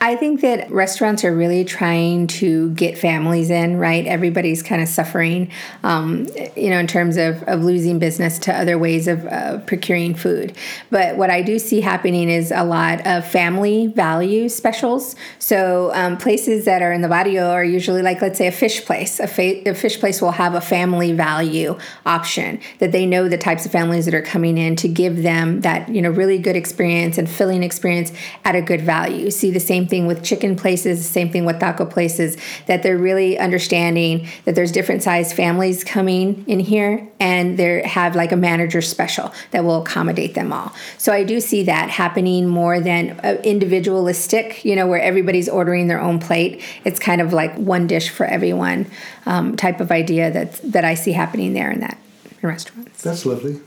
I 0.00 0.16
think 0.16 0.40
that 0.40 0.70
restaurants 0.70 1.24
are 1.24 1.34
really 1.34 1.64
trying 1.64 2.26
to 2.28 2.70
get 2.70 2.98
families 2.98 3.50
in, 3.50 3.76
right? 3.76 4.06
Everybody's 4.06 4.62
kind 4.62 4.82
of 4.82 4.88
suffering, 4.88 5.50
um, 5.84 6.26
you 6.56 6.70
know, 6.70 6.78
in 6.78 6.86
terms 6.86 7.16
of, 7.16 7.42
of 7.44 7.62
losing 7.62 7.98
business 7.98 8.38
to 8.40 8.52
other 8.52 8.78
ways 8.78 9.08
of 9.08 9.24
uh, 9.26 9.58
procuring 9.60 10.14
food. 10.14 10.56
But 10.90 11.16
what 11.16 11.30
I 11.30 11.42
do 11.42 11.58
see 11.58 11.80
happening 11.80 12.28
is 12.28 12.50
a 12.50 12.64
lot 12.64 13.06
of 13.06 13.26
family 13.26 13.86
value 13.86 14.48
specials. 14.48 15.14
So 15.38 15.92
um, 15.94 16.16
places 16.16 16.64
that 16.64 16.82
are 16.82 16.92
in 16.92 17.02
the 17.02 17.08
barrio 17.08 17.50
are 17.50 17.64
usually 17.64 18.02
like, 18.02 18.20
let's 18.20 18.38
say, 18.38 18.48
a 18.48 18.52
fish 18.52 18.84
place. 18.84 19.20
A, 19.20 19.26
fa- 19.26 19.68
a 19.68 19.74
fish 19.74 20.00
place 20.00 20.20
will 20.20 20.32
have 20.32 20.54
a 20.54 20.60
family 20.60 21.12
value 21.12 21.78
option 22.04 22.60
that 22.78 22.92
they 22.92 23.06
know 23.06 23.28
the 23.28 23.38
types 23.38 23.64
of 23.64 23.72
families 23.72 24.04
that 24.06 24.14
are 24.14 24.22
coming 24.22 24.58
in 24.58 24.76
to 24.76 24.88
give 24.88 25.22
them 25.22 25.60
that, 25.60 25.88
you 25.88 26.02
know, 26.02 26.10
really 26.10 26.38
good 26.38 26.56
experience 26.56 27.18
and 27.18 27.30
filling 27.30 27.62
experience 27.62 28.12
at 28.44 28.56
a 28.56 28.62
good 28.62 28.80
value. 28.80 29.30
See 29.30 29.51
the 29.52 29.60
same 29.60 29.86
thing 29.86 30.06
with 30.06 30.22
chicken 30.22 30.56
places, 30.56 30.98
the 30.98 31.12
same 31.12 31.30
thing 31.30 31.44
with 31.44 31.60
taco 31.60 31.86
places, 31.86 32.36
that 32.66 32.82
they're 32.82 32.98
really 32.98 33.38
understanding 33.38 34.28
that 34.44 34.54
there's 34.54 34.72
different 34.72 35.02
size 35.02 35.32
families 35.32 35.84
coming 35.84 36.44
in 36.46 36.60
here 36.60 37.08
and 37.20 37.58
they 37.58 37.82
have 37.82 38.16
like 38.16 38.32
a 38.32 38.36
manager 38.36 38.82
special 38.82 39.32
that 39.52 39.64
will 39.64 39.82
accommodate 39.82 40.34
them 40.34 40.52
all. 40.52 40.72
So 40.98 41.12
I 41.12 41.24
do 41.24 41.40
see 41.40 41.62
that 41.64 41.90
happening 41.90 42.48
more 42.48 42.80
than 42.80 43.20
individualistic, 43.44 44.64
you 44.64 44.74
know, 44.74 44.86
where 44.86 45.00
everybody's 45.00 45.48
ordering 45.48 45.88
their 45.88 46.00
own 46.00 46.18
plate. 46.18 46.62
It's 46.84 46.98
kind 46.98 47.20
of 47.20 47.32
like 47.32 47.54
one 47.56 47.86
dish 47.86 48.08
for 48.10 48.26
everyone 48.26 48.90
um, 49.26 49.56
type 49.56 49.80
of 49.80 49.90
idea 49.90 50.30
that 50.30 50.60
that 50.72 50.84
I 50.84 50.94
see 50.94 51.12
happening 51.12 51.52
there 51.52 51.70
in 51.70 51.80
that 51.80 51.98
in 52.40 52.48
restaurants. 52.48 53.02
That's 53.02 53.24
lovely. 53.26 53.60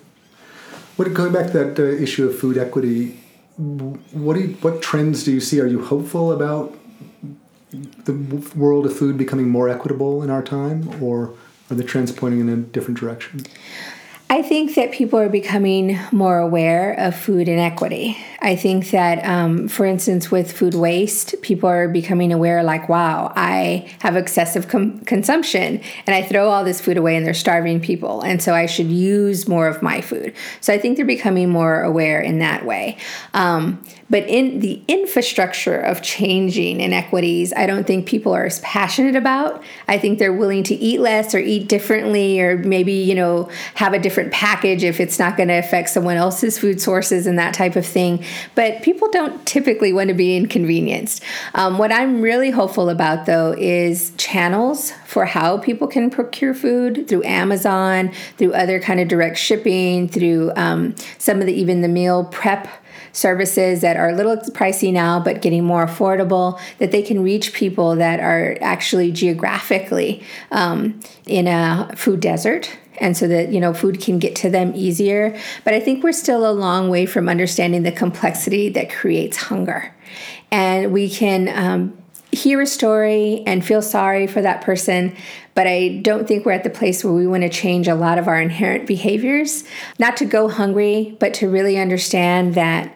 What, 0.96 1.14
going 1.14 1.34
back 1.34 1.48
to 1.48 1.52
that 1.52 1.80
uh, 1.80 1.84
issue 1.84 2.28
of 2.30 2.40
food 2.40 2.58
equity, 2.58 3.20
what 3.58 4.34
do 4.34 4.42
you, 4.42 4.56
what 4.56 4.82
trends 4.82 5.24
do 5.24 5.32
you 5.32 5.40
see? 5.40 5.62
Are 5.62 5.68
you 5.68 5.84
hopeful 5.84 6.32
about 6.32 6.78
the 7.72 8.14
world 8.56 8.86
of 8.86 8.96
food 8.96 9.18
becoming 9.18 9.50
more 9.50 9.70
equitable 9.70 10.24
in 10.24 10.30
our 10.30 10.44
time, 10.44 11.02
or 11.02 11.34
are 11.70 11.76
the 11.76 11.84
trends 11.84 12.12
pointing 12.12 12.42
in 12.42 12.50
a 12.50 12.58
different 12.58 13.00
direction? 13.00 13.46
I 14.28 14.42
think 14.42 14.74
that 14.74 14.92
people 14.92 15.20
are 15.20 15.30
becoming 15.30 16.00
more 16.12 16.40
aware 16.40 16.94
of 16.94 17.16
food 17.16 17.48
inequity. 17.48 18.18
I 18.42 18.56
think 18.56 18.90
that, 18.90 19.24
um, 19.24 19.68
for 19.68 19.86
instance, 19.86 20.32
with 20.32 20.52
food 20.52 20.74
waste, 20.74 21.40
people 21.44 21.70
are 21.70 21.88
becoming 21.88 22.34
aware 22.34 22.64
like, 22.64 22.90
wow, 22.90 23.32
I 23.36 23.88
have 24.00 24.16
excessive 24.16 24.68
com- 24.68 25.00
consumption 25.02 25.80
and 26.08 26.16
I 26.16 26.24
throw 26.24 26.50
all 26.50 26.64
this 26.64 26.82
food 26.82 26.98
away 26.98 27.16
and 27.16 27.26
they're 27.26 27.36
starving 27.36 27.80
people. 27.80 28.22
And 28.22 28.42
so 28.42 28.56
I 28.56 28.66
should 28.66 28.88
use 28.88 29.48
more 29.48 29.68
of 29.68 29.84
my 29.84 30.02
food. 30.02 30.34
So 30.60 30.74
I 30.74 30.80
think 30.80 30.98
they're 30.98 31.06
becoming 31.06 31.50
more 31.50 31.84
aware 31.84 32.20
in 32.20 32.40
that 32.40 32.66
way. 32.66 32.98
Um, 33.36 33.84
but 34.10 34.28
in 34.28 34.60
the 34.60 34.84
infrastructure 34.88 35.80
of 35.80 36.02
changing 36.02 36.82
inequities, 36.82 37.54
I 37.54 37.66
don't 37.66 37.86
think 37.88 38.08
people 38.08 38.34
are 38.34 38.46
as 38.46 38.60
passionate 38.60 39.16
about. 39.16 39.64
I 39.88 39.98
think 39.98 40.20
they're 40.20 40.34
willing 40.34 40.64
to 40.64 40.76
eat 40.76 41.00
less 41.00 41.34
or 41.34 41.40
eat 41.40 41.68
differently 41.68 42.40
or 42.40 42.58
maybe, 42.58 42.94
you 42.94 43.16
know, 43.16 43.50
have 43.76 43.94
a 43.94 44.00
different 44.00 44.15
package 44.32 44.84
if 44.84 45.00
it's 45.00 45.20
not 45.20 45.38
going 45.38 45.50
to 45.50 45.56
affect 45.56 45.90
someone 45.90 46.16
else's 46.16 46.58
food 46.58 46.82
sources 46.82 47.28
and 47.28 47.38
that 47.40 47.54
type 47.54 47.76
of 47.76 47.86
thing. 47.86 48.24
But 48.56 48.82
people 48.82 49.10
don't 49.12 49.46
typically 49.46 49.94
want 49.94 50.10
to 50.10 50.14
be 50.14 50.36
inconvenienced. 50.36 51.24
Um, 51.54 51.78
what 51.78 51.92
I'm 51.92 52.22
really 52.22 52.52
hopeful 52.52 52.90
about, 52.90 53.26
though, 53.26 53.54
is 53.58 54.12
channels 54.18 54.92
for 55.06 55.26
how 55.26 55.58
people 55.58 55.88
can 55.88 56.10
procure 56.10 56.54
food 56.54 57.08
through 57.08 57.24
Amazon, 57.24 58.12
through 58.38 58.54
other 58.54 58.80
kind 58.80 59.00
of 59.00 59.08
direct 59.08 59.38
shipping, 59.38 60.08
through 60.08 60.52
um, 60.56 60.96
some 61.18 61.40
of 61.40 61.46
the 61.46 61.54
even 61.54 61.82
the 61.82 61.88
meal 61.88 62.26
prep 62.26 62.68
services 63.16 63.82
that 63.82 63.96
are 63.96 64.10
a 64.10 64.16
little 64.16 64.36
pricey 64.52 64.92
now 64.92 65.20
but 65.20 65.42
getting 65.42 65.64
more 65.64 65.86
affordable 65.86 66.60
that 66.80 66.92
they 66.92 67.02
can 67.02 67.24
reach 67.24 67.54
people 67.54 67.96
that 67.96 68.20
are 68.20 68.58
actually 68.60 69.12
geographically 69.12 70.22
um, 70.52 71.00
in 71.26 71.48
a 71.48 71.90
food 71.96 72.20
desert 72.20 72.70
and 73.00 73.16
so 73.16 73.28
that 73.28 73.52
you 73.52 73.60
know 73.60 73.74
food 73.74 74.02
can 74.02 74.20
get 74.20 74.36
to 74.38 74.50
them 74.50 74.74
easier. 74.76 75.38
But 75.64 75.74
i 75.74 75.80
think 75.80 76.04
we're 76.04 76.12
still 76.12 76.50
a 76.50 76.54
long 76.54 76.90
way 76.90 77.06
from 77.06 77.30
understanding 77.30 77.84
the 77.84 77.92
complexity 77.92 78.70
that 78.70 78.92
creates 78.92 79.38
hunger. 79.38 79.94
And 80.52 80.94
we 80.94 81.10
can 81.10 81.50
um, 81.50 81.98
hear 82.32 82.62
a 82.62 82.68
story 82.68 83.44
and 83.46 83.66
feel 83.66 83.82
sorry 83.82 84.28
for 84.28 84.42
that 84.42 84.62
person 84.62 85.16
but 85.54 85.68
i 85.68 86.00
don't 86.02 86.28
think 86.28 86.46
we're 86.46 86.52
at 86.52 86.64
the 86.64 86.70
place 86.70 87.04
where 87.04 87.14
we 87.14 87.26
want 87.26 87.44
to 87.44 87.50
change 87.50 87.88
a 87.88 87.96
lot 87.96 88.18
of 88.18 88.28
our 88.28 88.40
inherent 88.42 88.86
behaviors. 88.86 89.64
Not 90.00 90.18
to 90.18 90.26
go 90.26 90.50
hungry 90.50 91.16
but 91.20 91.34
to 91.36 91.50
really 91.50 91.78
understand 91.80 92.56
that 92.56 92.96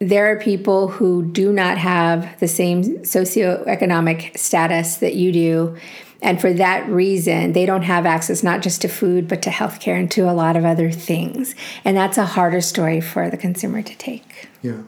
there 0.00 0.32
are 0.32 0.40
people 0.40 0.88
who 0.88 1.22
do 1.22 1.52
not 1.52 1.76
have 1.76 2.40
the 2.40 2.48
same 2.48 2.82
socioeconomic 3.00 4.36
status 4.36 4.96
that 4.96 5.14
you 5.14 5.30
do 5.30 5.76
and 6.22 6.40
for 6.40 6.52
that 6.52 6.88
reason, 6.88 7.52
they 7.52 7.66
don't 7.66 7.82
have 7.82 8.06
access 8.06 8.42
not 8.42 8.62
just 8.62 8.82
to 8.82 8.88
food, 8.88 9.26
but 9.28 9.42
to 9.42 9.50
healthcare 9.50 9.98
and 9.98 10.10
to 10.12 10.30
a 10.30 10.32
lot 10.32 10.56
of 10.56 10.64
other 10.64 10.90
things. 10.90 11.54
And 11.84 11.96
that's 11.96 12.18
a 12.18 12.26
harder 12.26 12.60
story 12.60 13.00
for 13.00 13.30
the 13.30 13.36
consumer 13.36 13.82
to 13.82 13.96
take. 13.96 14.48
Yeah. 14.62 14.82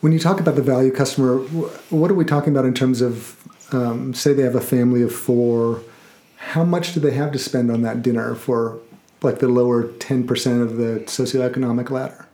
When 0.00 0.12
you 0.12 0.18
talk 0.18 0.40
about 0.40 0.56
the 0.56 0.62
value 0.62 0.90
customer, 0.90 1.38
what 1.90 2.10
are 2.10 2.14
we 2.14 2.24
talking 2.24 2.52
about 2.52 2.64
in 2.64 2.74
terms 2.74 3.00
of, 3.00 3.36
um, 3.72 4.14
say, 4.14 4.32
they 4.32 4.42
have 4.42 4.54
a 4.54 4.60
family 4.60 5.02
of 5.02 5.14
four? 5.14 5.82
How 6.36 6.64
much 6.64 6.94
do 6.94 7.00
they 7.00 7.12
have 7.12 7.32
to 7.32 7.38
spend 7.38 7.70
on 7.70 7.82
that 7.82 8.02
dinner 8.02 8.34
for 8.34 8.78
like 9.22 9.38
the 9.38 9.48
lower 9.48 9.84
10% 9.84 10.62
of 10.62 10.76
the 10.76 11.04
socioeconomic 11.06 11.90
ladder? 11.90 12.26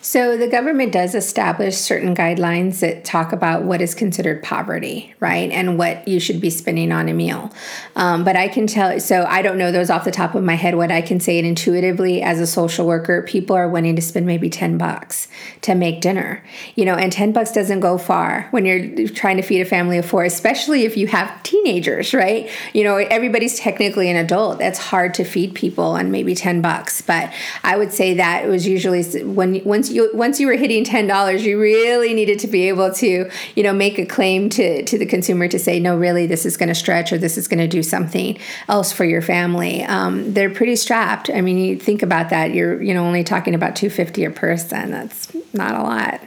So 0.00 0.36
the 0.36 0.48
government 0.48 0.92
does 0.92 1.14
establish 1.14 1.76
certain 1.76 2.14
guidelines 2.14 2.80
that 2.80 3.04
talk 3.04 3.32
about 3.32 3.62
what 3.62 3.80
is 3.80 3.94
considered 3.94 4.42
poverty, 4.42 5.14
right, 5.20 5.50
and 5.50 5.78
what 5.78 6.06
you 6.06 6.20
should 6.20 6.40
be 6.40 6.50
spending 6.50 6.92
on 6.92 7.08
a 7.08 7.14
meal. 7.14 7.52
Um, 7.96 8.24
but 8.24 8.36
I 8.36 8.48
can 8.48 8.66
tell, 8.66 8.98
so 9.00 9.24
I 9.24 9.42
don't 9.42 9.58
know 9.58 9.72
those 9.72 9.90
off 9.90 10.04
the 10.04 10.10
top 10.10 10.34
of 10.34 10.42
my 10.42 10.54
head. 10.54 10.74
What 10.74 10.90
I 10.90 11.02
can 11.02 11.20
say 11.20 11.38
it 11.38 11.44
intuitively 11.44 12.22
as 12.22 12.40
a 12.40 12.46
social 12.46 12.86
worker, 12.86 13.22
people 13.22 13.56
are 13.56 13.68
wanting 13.68 13.96
to 13.96 14.02
spend 14.02 14.26
maybe 14.26 14.50
ten 14.50 14.78
bucks 14.78 15.28
to 15.62 15.74
make 15.74 16.00
dinner, 16.00 16.42
you 16.74 16.84
know, 16.84 16.94
and 16.94 17.12
ten 17.12 17.32
bucks 17.32 17.52
doesn't 17.52 17.80
go 17.80 17.98
far 17.98 18.48
when 18.50 18.64
you're 18.64 19.08
trying 19.08 19.36
to 19.36 19.42
feed 19.42 19.60
a 19.60 19.64
family 19.64 19.98
of 19.98 20.06
four, 20.06 20.24
especially 20.24 20.84
if 20.84 20.96
you 20.96 21.06
have 21.06 21.42
teenagers, 21.42 22.14
right? 22.14 22.50
You 22.72 22.84
know, 22.84 22.96
everybody's 22.96 23.58
technically 23.58 24.10
an 24.10 24.16
adult. 24.16 24.58
That's 24.58 24.78
hard 24.78 25.14
to 25.14 25.24
feed 25.24 25.54
people 25.54 25.84
on 25.84 26.10
maybe 26.10 26.34
ten 26.34 26.60
bucks, 26.62 27.00
but 27.00 27.32
I 27.62 27.76
would 27.76 27.92
say 27.92 28.14
that 28.14 28.44
it 28.44 28.48
was 28.48 28.66
usually 28.66 29.02
when 29.22 29.61
once 29.64 29.90
you 29.90 30.10
once 30.14 30.40
you 30.40 30.46
were 30.46 30.56
hitting 30.56 30.84
ten 30.84 31.06
dollars, 31.06 31.44
you 31.44 31.60
really 31.60 32.14
needed 32.14 32.38
to 32.40 32.46
be 32.46 32.68
able 32.68 32.92
to 32.94 33.30
you 33.54 33.62
know 33.62 33.72
make 33.72 33.98
a 33.98 34.06
claim 34.06 34.48
to 34.50 34.82
to 34.84 34.98
the 34.98 35.06
consumer 35.06 35.48
to 35.48 35.58
say 35.58 35.80
no, 35.80 35.96
really 35.96 36.26
this 36.26 36.46
is 36.46 36.56
going 36.56 36.68
to 36.68 36.74
stretch 36.74 37.12
or 37.12 37.18
this 37.18 37.36
is 37.36 37.48
going 37.48 37.60
to 37.60 37.68
do 37.68 37.82
something 37.82 38.38
else 38.68 38.92
for 38.92 39.04
your 39.04 39.22
family. 39.22 39.82
Um, 39.84 40.32
they're 40.34 40.50
pretty 40.50 40.76
strapped. 40.76 41.30
I 41.30 41.40
mean, 41.40 41.58
you 41.58 41.78
think 41.78 42.02
about 42.02 42.30
that. 42.30 42.54
You're 42.54 42.82
you 42.82 42.94
know 42.94 43.04
only 43.04 43.24
talking 43.24 43.54
about 43.54 43.76
two 43.76 43.90
fifty 43.90 44.24
a 44.24 44.30
person. 44.30 44.90
That's 44.90 45.34
not 45.52 45.74
a 45.74 45.82
lot. 45.82 46.20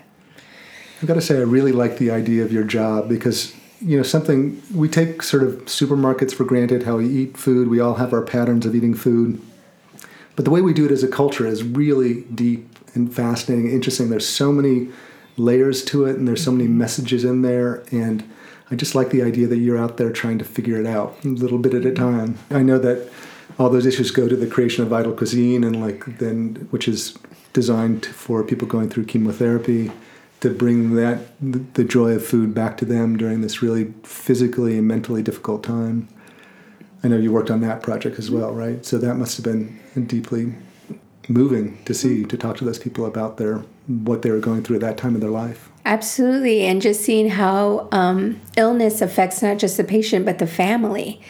I've 1.02 1.08
got 1.08 1.15
to 1.15 1.21
say, 1.21 1.38
I 1.38 1.41
really 1.41 1.74
like 1.74 1.98
the 1.98 2.10
idea 2.10 2.43
of 2.43 2.54
your 2.54 2.63
job 2.63 3.10
because 3.10 3.54
you 3.82 3.98
know 3.98 4.04
something 4.04 4.62
we 4.74 4.88
take 4.88 5.21
sort 5.21 5.43
of 5.43 5.54
supermarkets 5.65 6.34
for 6.34 6.43
granted 6.43 6.84
how 6.84 6.98
we 6.98 7.08
eat 7.08 7.38
food 7.38 7.67
we 7.67 7.80
all 7.80 7.95
have 7.95 8.13
our 8.13 8.21
patterns 8.21 8.65
of 8.65 8.74
eating 8.74 8.93
food 8.93 9.41
but 10.36 10.45
the 10.45 10.52
way 10.52 10.62
we 10.62 10.74
do 10.74 10.86
it 10.86 10.91
as 10.91 11.04
a 11.04 11.08
culture 11.08 11.45
is 11.45 11.63
really 11.63 12.21
deep 12.24 12.74
and 12.95 13.13
fascinating, 13.13 13.69
interesting. 13.69 14.10
There's 14.10 14.27
so 14.27 14.51
many 14.51 14.89
layers 15.38 15.84
to 15.86 16.05
it, 16.05 16.15
and 16.17 16.27
there's 16.27 16.43
so 16.43 16.51
many 16.51 16.65
mm-hmm. 16.65 16.77
messages 16.77 17.23
in 17.23 17.41
there, 17.41 17.84
and 17.91 18.23
I 18.71 18.75
just 18.75 18.95
like 18.95 19.12
the 19.12 19.21
idea 19.21 19.47
that 19.47 19.58
you're 19.58 19.77
out 19.77 19.97
there 19.97 20.12
trying 20.12 20.39
to 20.39 20.45
figure 20.45 20.79
it 20.79 20.88
out 20.88 21.23
a 21.23 21.27
little 21.27 21.60
bit 21.60 21.73
at 21.73 21.86
a 21.86 21.89
mm-hmm. 21.89 21.95
time. 21.95 22.38
I 22.49 22.63
know 22.63 22.79
that 22.79 23.10
all 23.60 23.69
those 23.69 23.86
issues 23.86 24.12
go 24.12 24.27
to 24.27 24.36
the 24.36 24.47
creation 24.47 24.84
of 24.84 24.89
Vital 24.89 25.13
Cuisine, 25.13 25.63
and 25.63 25.81
like 25.81 26.17
then, 26.19 26.67
which 26.71 26.88
is 26.88 27.17
designed 27.53 28.05
for 28.05 28.43
people 28.43 28.67
going 28.67 28.89
through 28.89 29.05
chemotherapy 29.05 29.91
to 30.41 30.49
bring 30.49 30.95
that 30.95 31.19
the 31.41 31.84
joy 31.84 32.12
of 32.12 32.25
food 32.25 32.53
back 32.53 32.77
to 32.77 32.86
them 32.86 33.17
during 33.17 33.41
this 33.41 33.62
really 33.62 33.93
physically 34.03 34.77
and 34.77 34.88
mentally 34.88 35.23
difficult 35.23 35.63
time. 35.63 36.08
I 37.03 37.08
know 37.08 37.17
you 37.17 37.31
worked 37.31 37.51
on 37.51 37.62
that 37.62 37.81
project 37.81 38.19
as 38.19 38.29
mm-hmm. 38.29 38.39
well, 38.39 38.51
right? 38.51 38.86
So 38.86 38.97
that 38.97 39.15
must 39.15 39.38
have 39.38 39.45
been 39.45 39.79
deeply 40.08 40.53
moving 41.29 41.77
to 41.85 41.93
see 41.93 42.23
to 42.25 42.38
talk 42.38 42.57
to 42.57 42.65
those 42.65 42.79
people 42.79 43.05
about 43.05 43.38
their 43.38 43.63
what 43.88 44.21
they 44.21 44.31
were 44.31 44.39
going 44.39 44.63
through 44.63 44.75
at 44.77 44.81
that 44.81 44.97
time 44.97 45.15
of 45.15 45.21
their 45.21 45.29
life 45.29 45.69
Absolutely. 45.85 46.63
And 46.63 46.81
just 46.81 47.01
seeing 47.01 47.29
how 47.29 47.88
um, 47.91 48.41
illness 48.57 49.01
affects 49.01 49.43
not 49.43 49.59
just 49.59 49.77
the 49.77 49.83
patient, 49.83 50.25
but 50.25 50.39
the 50.39 50.47
family. 50.47 51.21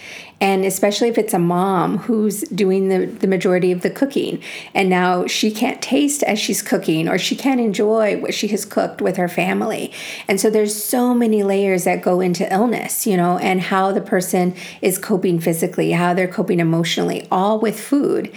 And 0.41 0.65
especially 0.65 1.07
if 1.07 1.17
it's 1.17 1.33
a 1.33 1.39
mom 1.39 1.99
who's 1.99 2.41
doing 2.41 2.89
the, 2.89 3.05
the 3.05 3.27
majority 3.27 3.71
of 3.71 3.81
the 3.81 3.89
cooking, 3.89 4.41
and 4.73 4.89
now 4.89 5.27
she 5.27 5.49
can't 5.49 5.81
taste 5.81 6.23
as 6.23 6.39
she's 6.39 6.61
cooking, 6.61 7.07
or 7.07 7.17
she 7.17 7.35
can't 7.35 7.61
enjoy 7.61 8.17
what 8.17 8.33
she 8.33 8.47
has 8.49 8.65
cooked 8.65 9.01
with 9.01 9.17
her 9.17 9.29
family. 9.29 9.93
And 10.27 10.39
so 10.39 10.49
there's 10.49 10.75
so 10.75 11.13
many 11.13 11.43
layers 11.43 11.85
that 11.85 12.01
go 12.01 12.19
into 12.19 12.51
illness, 12.53 13.07
you 13.07 13.15
know, 13.15 13.37
and 13.37 13.61
how 13.61 13.91
the 13.91 14.01
person 14.01 14.55
is 14.81 14.97
coping 14.97 15.39
physically, 15.39 15.91
how 15.91 16.13
they're 16.13 16.27
coping 16.27 16.59
emotionally, 16.59 17.27
all 17.31 17.59
with 17.59 17.79
food. 17.79 18.31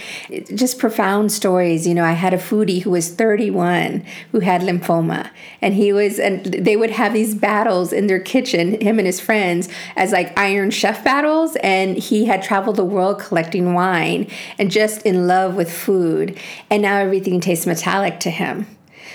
Just 0.55 0.79
profound 0.79 1.33
stories. 1.33 1.87
You 1.87 1.95
know, 1.95 2.05
I 2.05 2.13
had 2.13 2.35
a 2.35 2.39
foodie 2.39 2.83
who 2.83 2.91
was 2.91 3.11
31 3.11 4.05
who 4.33 4.41
had 4.41 4.63
lymphoma, 4.63 5.31
and 5.61 5.75
he 5.75 5.93
was 5.93 6.19
and 6.19 6.45
they 6.45 6.77
would 6.77 6.91
have 6.91 7.13
these 7.13 7.35
battles 7.35 7.93
in 7.93 8.07
their 8.07 8.21
kitchen, 8.21 8.81
him 8.81 8.99
and 8.99 9.07
his 9.07 9.21
friends, 9.21 9.69
as 9.97 10.13
like 10.13 10.37
Iron 10.39 10.71
Chef 10.71 11.03
battles. 11.03 11.57
And 11.57 11.88
he 11.96 12.27
had 12.27 12.42
traveled 12.42 12.77
the 12.77 12.85
world 12.85 13.20
collecting 13.20 13.74
wine 13.74 14.29
and 14.59 14.70
just 14.70 15.03
in 15.03 15.27
love 15.27 15.55
with 15.55 15.72
food. 15.72 16.38
And 16.70 16.83
now 16.83 16.98
everything 16.98 17.40
tastes 17.40 17.66
metallic 17.66 18.20
to 18.20 18.31
him. 18.31 18.66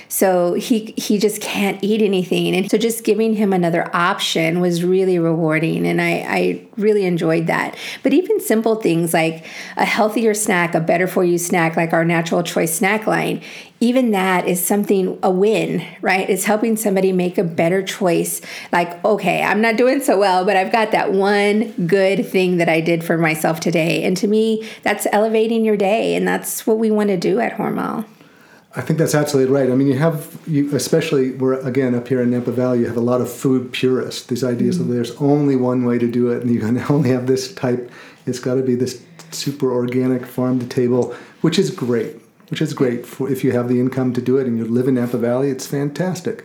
So 0.08 0.54
he 0.54 0.94
he 0.98 1.18
just 1.18 1.42
can't 1.42 1.84
eat 1.84 2.02
anything. 2.02 2.56
And 2.56 2.70
so 2.70 2.78
just 2.78 3.04
giving 3.04 3.36
him 3.36 3.54
another 3.54 3.90
option 3.96 4.60
was 4.60 4.84
really 4.84 5.20
rewarding. 5.20 5.86
And 5.88 6.02
I, 6.02 6.26
I 6.28 6.68
really 6.78 7.06
enjoyed 7.06 7.48
that. 7.48 7.76
But 8.04 8.14
even 8.14 8.40
simple 8.40 8.76
things 8.76 9.14
like 9.14 9.46
a 9.78 9.86
healthier 9.86 10.34
snack, 10.34 10.76
a 10.76 10.80
better 10.80 11.08
for 11.08 11.24
you 11.24 11.38
snack, 11.38 11.76
like 11.76 11.94
our 11.94 12.06
natural 12.06 12.44
choice 12.44 12.76
snack 12.76 13.08
line, 13.08 13.42
even 13.84 14.12
that 14.12 14.48
is 14.48 14.66
something 14.66 15.20
a 15.24 15.30
win, 15.30 15.86
right? 16.02 16.30
It's 16.30 16.46
helping 16.46 16.78
somebody 16.78 17.12
make 17.12 17.38
a 17.38 17.44
better 17.44 17.84
choice. 17.84 18.40
Like, 18.72 19.04
okay, 19.04 19.44
I'm 19.44 19.60
not 19.60 19.76
doing 19.76 20.02
so 20.02 20.18
well, 20.18 20.46
but 20.46 20.56
I've 20.56 20.72
got 20.72 20.92
that 20.92 21.12
one 21.12 21.74
good 21.86 22.26
thing 22.26 22.58
that 22.58 22.70
I 22.70 22.80
did 22.80 23.04
for 23.04 23.18
myself 23.18 23.60
today. 23.60 24.04
And 24.04 24.16
to 24.18 24.28
me, 24.28 24.70
that's 24.84 25.06
elevating 25.12 25.66
your 25.66 25.76
day. 25.76 26.16
And 26.16 26.26
that's 26.26 26.66
what 26.66 26.78
we 26.78 26.92
want 26.92 27.10
to 27.10 27.18
do 27.18 27.42
at 27.42 27.58
Hormel. 27.58 28.06
I 28.76 28.82
think 28.82 28.98
that's 28.98 29.14
absolutely 29.14 29.54
right. 29.54 29.70
I 29.70 29.76
mean, 29.76 29.88
you 29.88 29.98
have, 30.00 30.36
you, 30.48 30.76
especially 30.76 31.32
we're 31.32 31.60
again 31.60 31.94
up 31.94 32.08
here 32.08 32.22
in 32.22 32.32
Napa 32.32 32.52
Valley, 32.52 32.80
you 32.80 32.88
have 32.88 32.98
a 32.98 33.02
lot 33.02 33.22
of 33.22 33.32
food 33.32 33.72
purists. 33.72 34.26
These 34.26 34.44
ideas 34.44 34.78
mm-hmm. 34.78 34.88
that 34.88 34.94
there's 34.96 35.12
only 35.18 35.56
one 35.56 35.86
way 35.86 36.00
to 36.00 36.10
do 36.10 36.32
it, 36.32 36.42
and 36.42 36.52
you 36.52 36.60
can 36.60 36.80
only 36.90 37.10
have 37.10 37.28
this 37.28 37.54
type. 37.54 37.92
It's 38.26 38.40
got 38.40 38.56
to 38.56 38.64
be 38.64 38.76
this 38.76 39.04
super 39.32 39.72
organic 39.72 40.26
farm 40.26 40.60
to 40.60 40.66
table, 40.66 41.16
which 41.42 41.60
is 41.60 41.70
great. 41.70 42.18
Which 42.50 42.62
is 42.62 42.74
great 42.74 43.06
for 43.06 43.30
if 43.32 43.44
you 43.44 43.52
have 43.52 43.68
the 43.68 43.80
income 43.80 44.14
to 44.14 44.22
do 44.22 44.38
it 44.38 44.46
and 44.46 44.58
you 44.58 44.66
live 44.66 44.88
in 44.88 44.96
Napa 44.96 45.18
Valley. 45.18 45.50
It's 45.50 45.66
fantastic. 45.66 46.44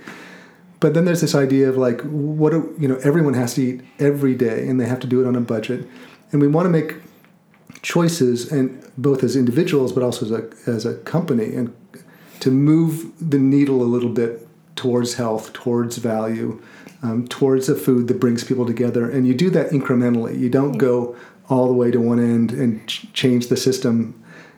But 0.81 0.95
then 0.95 1.05
there's 1.05 1.21
this 1.21 1.35
idea 1.35 1.69
of 1.69 1.77
like, 1.77 2.01
what 2.03 2.51
do, 2.51 2.75
you 2.79 2.89
know? 2.89 2.97
Everyone 3.03 3.35
has 3.35 3.55
to 3.55 3.63
eat 3.63 3.81
every 3.99 4.35
day, 4.35 4.69
and 4.69 4.81
they 4.81 4.87
have 4.87 5.01
to 5.01 5.07
do 5.07 5.21
it 5.21 5.27
on 5.27 5.35
a 5.35 5.41
budget. 5.41 5.87
And 6.31 6.41
we 6.41 6.49
want 6.49 6.67
to 6.67 6.71
make 6.71 6.97
choices, 7.83 8.51
and 8.53 8.83
both 8.97 9.25
as 9.25 9.35
individuals, 9.35 9.93
but 9.93 10.03
also 10.03 10.27
as 10.27 10.33
a 10.33 10.71
as 10.71 10.87
a 10.87 10.95
company, 10.99 11.55
and 11.55 11.75
to 12.41 12.51
move 12.51 13.13
the 13.21 13.39
needle 13.39 13.83
a 13.83 13.85
little 13.85 14.09
bit 14.11 14.47
towards 14.77 15.15
health, 15.15 15.53
towards 15.53 15.99
value, 15.99 16.63
um, 17.03 17.27
towards 17.29 17.69
a 17.69 17.75
food 17.75 18.09
that 18.09 18.21
brings 18.21 18.45
people 18.45 18.67
together. 18.67 19.11
And 19.11 19.27
you 19.27 19.35
do 19.35 19.51
that 19.51 19.71
incrementally. 19.71 20.39
You 20.39 20.49
don't 20.49 20.79
go 20.79 21.17
all 21.49 21.67
the 21.67 21.73
way 21.73 21.91
to 21.91 22.01
one 22.01 22.19
end 22.19 22.53
and 22.53 22.87
ch- 22.87 23.13
change 23.13 23.49
the 23.49 23.57
system. 23.57 24.15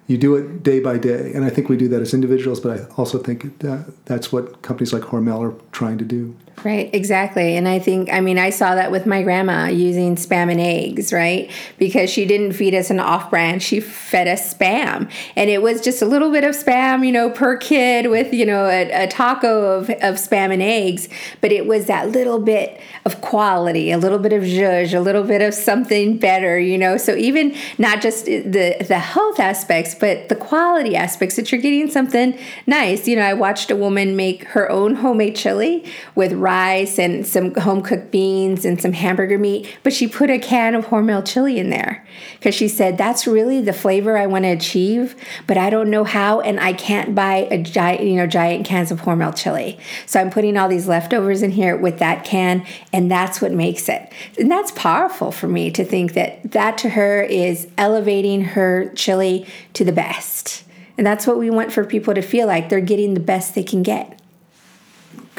You 0.07 0.19
do 0.19 0.35
it 0.37 0.62
day 0.62 0.81
by 0.81 0.99
day. 0.99 1.33
And 1.33 1.45
I 1.45 1.51
think 1.51 1.69
we 1.69 1.77
do 1.77 1.88
that 1.88 2.03
as 2.03 2.12
individuals, 2.12 2.61
but 2.61 2.79
I 2.79 2.85
also 2.97 3.19
think 3.19 3.61
that 3.61 3.87
that's 4.07 4.33
what 4.33 4.62
companies 4.62 4.93
like 4.93 5.03
Hormel 5.03 5.40
are 5.40 5.55
trying 5.73 5.99
to 5.99 6.05
do. 6.05 6.37
Right, 6.62 6.90
exactly. 6.94 7.57
And 7.57 7.66
I 7.66 7.79
think, 7.79 8.12
I 8.12 8.20
mean, 8.20 8.38
I 8.38 8.51
saw 8.51 8.75
that 8.75 8.90
with 8.90 9.07
my 9.07 9.23
grandma 9.23 9.68
using 9.68 10.16
spam 10.16 10.51
and 10.51 10.61
eggs, 10.61 11.11
right? 11.11 11.51
Because 11.79 12.11
she 12.11 12.27
didn't 12.27 12.53
feed 12.53 12.75
us 12.75 12.90
an 12.90 13.01
off 13.01 13.31
brand, 13.31 13.62
she 13.62 13.81
fed 13.81 14.29
us 14.29 14.53
spam. 14.53 15.11
And 15.37 15.49
it 15.49 15.62
was 15.62 15.81
just 15.81 16.03
a 16.03 16.07
little 16.07 16.31
bit 16.31 16.44
of 16.44 16.55
spam, 16.55 17.07
you 17.07 17.12
know, 17.12 17.31
per 17.31 17.57
kid 17.57 18.11
with, 18.11 18.35
you 18.35 18.44
know, 18.44 18.66
a, 18.66 19.05
a 19.05 19.07
taco 19.09 19.79
of, 19.79 19.88
of 19.88 20.16
spam 20.16 20.53
and 20.53 20.61
eggs. 20.61 21.09
But 21.40 21.51
it 21.51 21.66
was 21.66 21.87
that 21.87 22.11
little 22.11 22.38
bit 22.38 22.79
of 23.07 23.23
quality, 23.23 23.90
a 23.90 23.96
little 23.96 24.18
bit 24.18 24.35
of 24.35 24.42
zhuzh, 24.42 24.92
a 24.92 25.01
little 25.01 25.25
bit 25.25 25.40
of 25.40 25.55
something 25.55 26.18
better, 26.18 26.59
you 26.59 26.77
know? 26.77 26.99
So 26.99 27.16
even 27.16 27.57
not 27.79 28.03
just 28.03 28.27
the, 28.27 28.77
the 28.87 28.99
health 28.99 29.40
aspects, 29.40 29.94
but 29.94 30.29
the 30.29 30.37
quality 30.37 30.94
aspects 30.94 31.37
that 31.37 31.51
you're 31.51 31.61
getting 31.61 31.90
something 31.90 32.38
nice. 32.66 33.09
You 33.09 33.16
know, 33.16 33.23
I 33.23 33.33
watched 33.33 33.70
a 33.70 33.77
woman 33.77 34.14
make 34.14 34.44
her 34.49 34.70
own 34.70 34.96
homemade 34.96 35.37
chili 35.37 35.90
with 36.14 36.35
rice 36.35 36.50
and 36.51 37.25
some 37.27 37.55
home 37.55 37.81
cooked 37.81 38.11
beans 38.11 38.65
and 38.65 38.81
some 38.81 38.93
hamburger 38.93 39.39
meat, 39.39 39.69
but 39.83 39.93
she 39.93 40.09
put 40.09 40.31
a 40.31 40.39
can 40.39 40.75
of 40.75 40.87
Hormel 40.87 41.25
chili 41.25 41.59
in 41.59 41.71
there 41.71 42.05
because 42.39 42.55
she 42.55 42.67
said 42.67 42.99
that's 42.99 43.27
really 43.27 43.61
the 43.61 43.73
flavor 43.73 44.19
I 44.19 44.27
want 44.27 44.45
to 44.45 44.49
achieve, 44.49 45.15
but 45.47 45.57
I 45.57 45.71
don't 45.71 45.91
know 45.91 46.03
how, 46.05 46.41
and 46.41 46.59
I 46.59 46.73
can't 46.73 47.15
buy 47.15 47.49
a 47.51 47.63
giant, 47.63 48.03
you 48.03 48.17
know, 48.17 48.27
giant 48.27 48.67
cans 48.67 48.91
of 48.91 49.03
Hormel 49.03 49.37
chili. 49.37 49.79
So 50.07 50.21
I'm 50.21 50.31
putting 50.31 50.57
all 50.57 50.69
these 50.69 50.89
leftovers 50.89 51.43
in 51.43 51.53
here 51.53 51.77
with 51.77 51.99
that 52.01 52.25
can, 52.25 52.67
and 52.93 53.11
that's 53.11 53.41
what 53.41 53.53
makes 53.53 53.89
it. 53.89 54.13
And 54.39 54.51
that's 54.51 54.73
powerful 54.73 55.31
for 55.31 55.47
me 55.47 55.71
to 55.71 55.85
think 55.85 56.15
that 56.15 56.51
that 56.51 56.79
to 56.79 56.91
her 56.91 57.23
is 57.23 57.69
elevating 57.79 58.43
her 58.43 58.93
chili 58.95 59.47
to 59.75 59.85
the 59.85 59.93
best. 59.93 60.65
And 60.99 61.07
that's 61.07 61.27
what 61.27 61.39
we 61.39 61.49
want 61.49 61.73
for 61.73 61.85
people 61.85 62.13
to 62.13 62.23
feel 62.23 62.47
like 62.47 62.69
they're 62.69 62.81
getting 62.81 63.15
the 63.15 63.21
best 63.21 63.55
they 63.55 63.63
can 63.63 63.83
get 63.83 64.19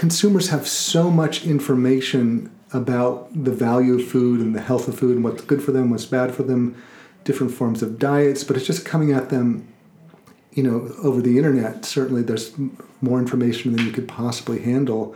consumers 0.01 0.49
have 0.49 0.67
so 0.67 1.11
much 1.11 1.45
information 1.45 2.49
about 2.73 3.31
the 3.43 3.51
value 3.51 3.99
of 3.99 4.07
food 4.07 4.39
and 4.39 4.55
the 4.55 4.59
health 4.59 4.87
of 4.87 4.97
food 4.97 5.15
and 5.15 5.23
what's 5.23 5.43
good 5.43 5.61
for 5.61 5.71
them, 5.71 5.91
what's 5.91 6.07
bad 6.07 6.33
for 6.33 6.41
them, 6.41 6.75
different 7.23 7.53
forms 7.53 7.83
of 7.83 7.99
diets, 7.99 8.43
but 8.43 8.57
it's 8.57 8.65
just 8.65 8.83
coming 8.83 9.11
at 9.11 9.29
them, 9.29 9.71
you 10.53 10.63
know, 10.63 10.91
over 11.03 11.21
the 11.21 11.37
internet. 11.37 11.85
Certainly, 11.85 12.23
there's 12.23 12.51
more 12.99 13.19
information 13.19 13.73
than 13.73 13.85
you 13.85 13.91
could 13.91 14.07
possibly 14.07 14.63
handle. 14.63 15.15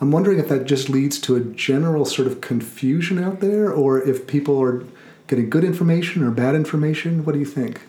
I'm 0.00 0.10
wondering 0.10 0.38
if 0.38 0.48
that 0.48 0.64
just 0.64 0.88
leads 0.88 1.20
to 1.20 1.36
a 1.36 1.40
general 1.40 2.06
sort 2.06 2.26
of 2.26 2.40
confusion 2.40 3.22
out 3.22 3.40
there, 3.40 3.70
or 3.70 4.00
if 4.00 4.26
people 4.26 4.58
are 4.62 4.82
getting 5.26 5.50
good 5.50 5.62
information 5.62 6.22
or 6.22 6.30
bad 6.30 6.54
information. 6.54 7.26
What 7.26 7.34
do 7.34 7.38
you 7.38 7.44
think? 7.44 7.82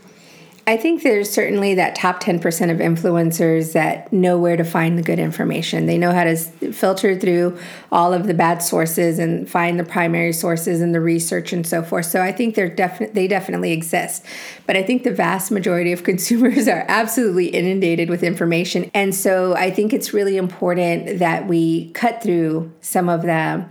I 0.66 0.78
think 0.78 1.04
there's 1.04 1.30
certainly 1.30 1.76
that 1.76 1.94
top 1.94 2.24
10% 2.24 2.40
of 2.72 2.78
influencers 2.78 3.74
that 3.74 4.14
know 4.14 4.38
where 4.38 4.56
to 4.56 4.64
find 4.64 4.98
the 4.98 5.02
good 5.02 5.20
information. 5.20 5.88
They 5.88 5.98
know 5.98 6.14
how 6.14 6.24
to 6.24 6.38
filter 6.38 7.20
through 7.20 7.58
all 7.92 8.14
of 8.14 8.28
the 8.28 8.34
bad 8.34 8.60
sources 8.60 9.20
and 9.20 9.50
find 9.50 9.78
the 9.78 9.84
primary 9.84 10.32
sources 10.32 10.80
and 10.80 10.96
the 10.96 11.02
research 11.02 11.52
and 11.52 11.68
so 11.68 11.84
forth. 11.84 12.06
So 12.06 12.22
I 12.22 12.32
think 12.32 12.56
they're 12.56 12.70
definitely 12.70 13.14
they 13.14 13.28
definitely 13.28 13.74
exist. 13.74 14.26
But 14.66 14.78
I 14.78 14.84
think 14.84 15.04
the 15.04 15.12
vast 15.12 15.52
majority 15.52 15.92
of 15.92 16.04
consumers 16.06 16.70
are 16.70 16.86
absolutely 16.88 17.48
inundated 17.48 18.10
with 18.10 18.24
information. 18.24 18.90
And 18.94 19.14
so 19.14 19.56
I 19.56 19.70
think 19.70 19.92
it's 19.92 20.14
really 20.14 20.38
important 20.38 21.20
that 21.20 21.46
we 21.46 21.92
cut 21.92 22.24
through 22.24 22.72
some 22.80 23.10
of 23.10 23.24
the 23.24 23.66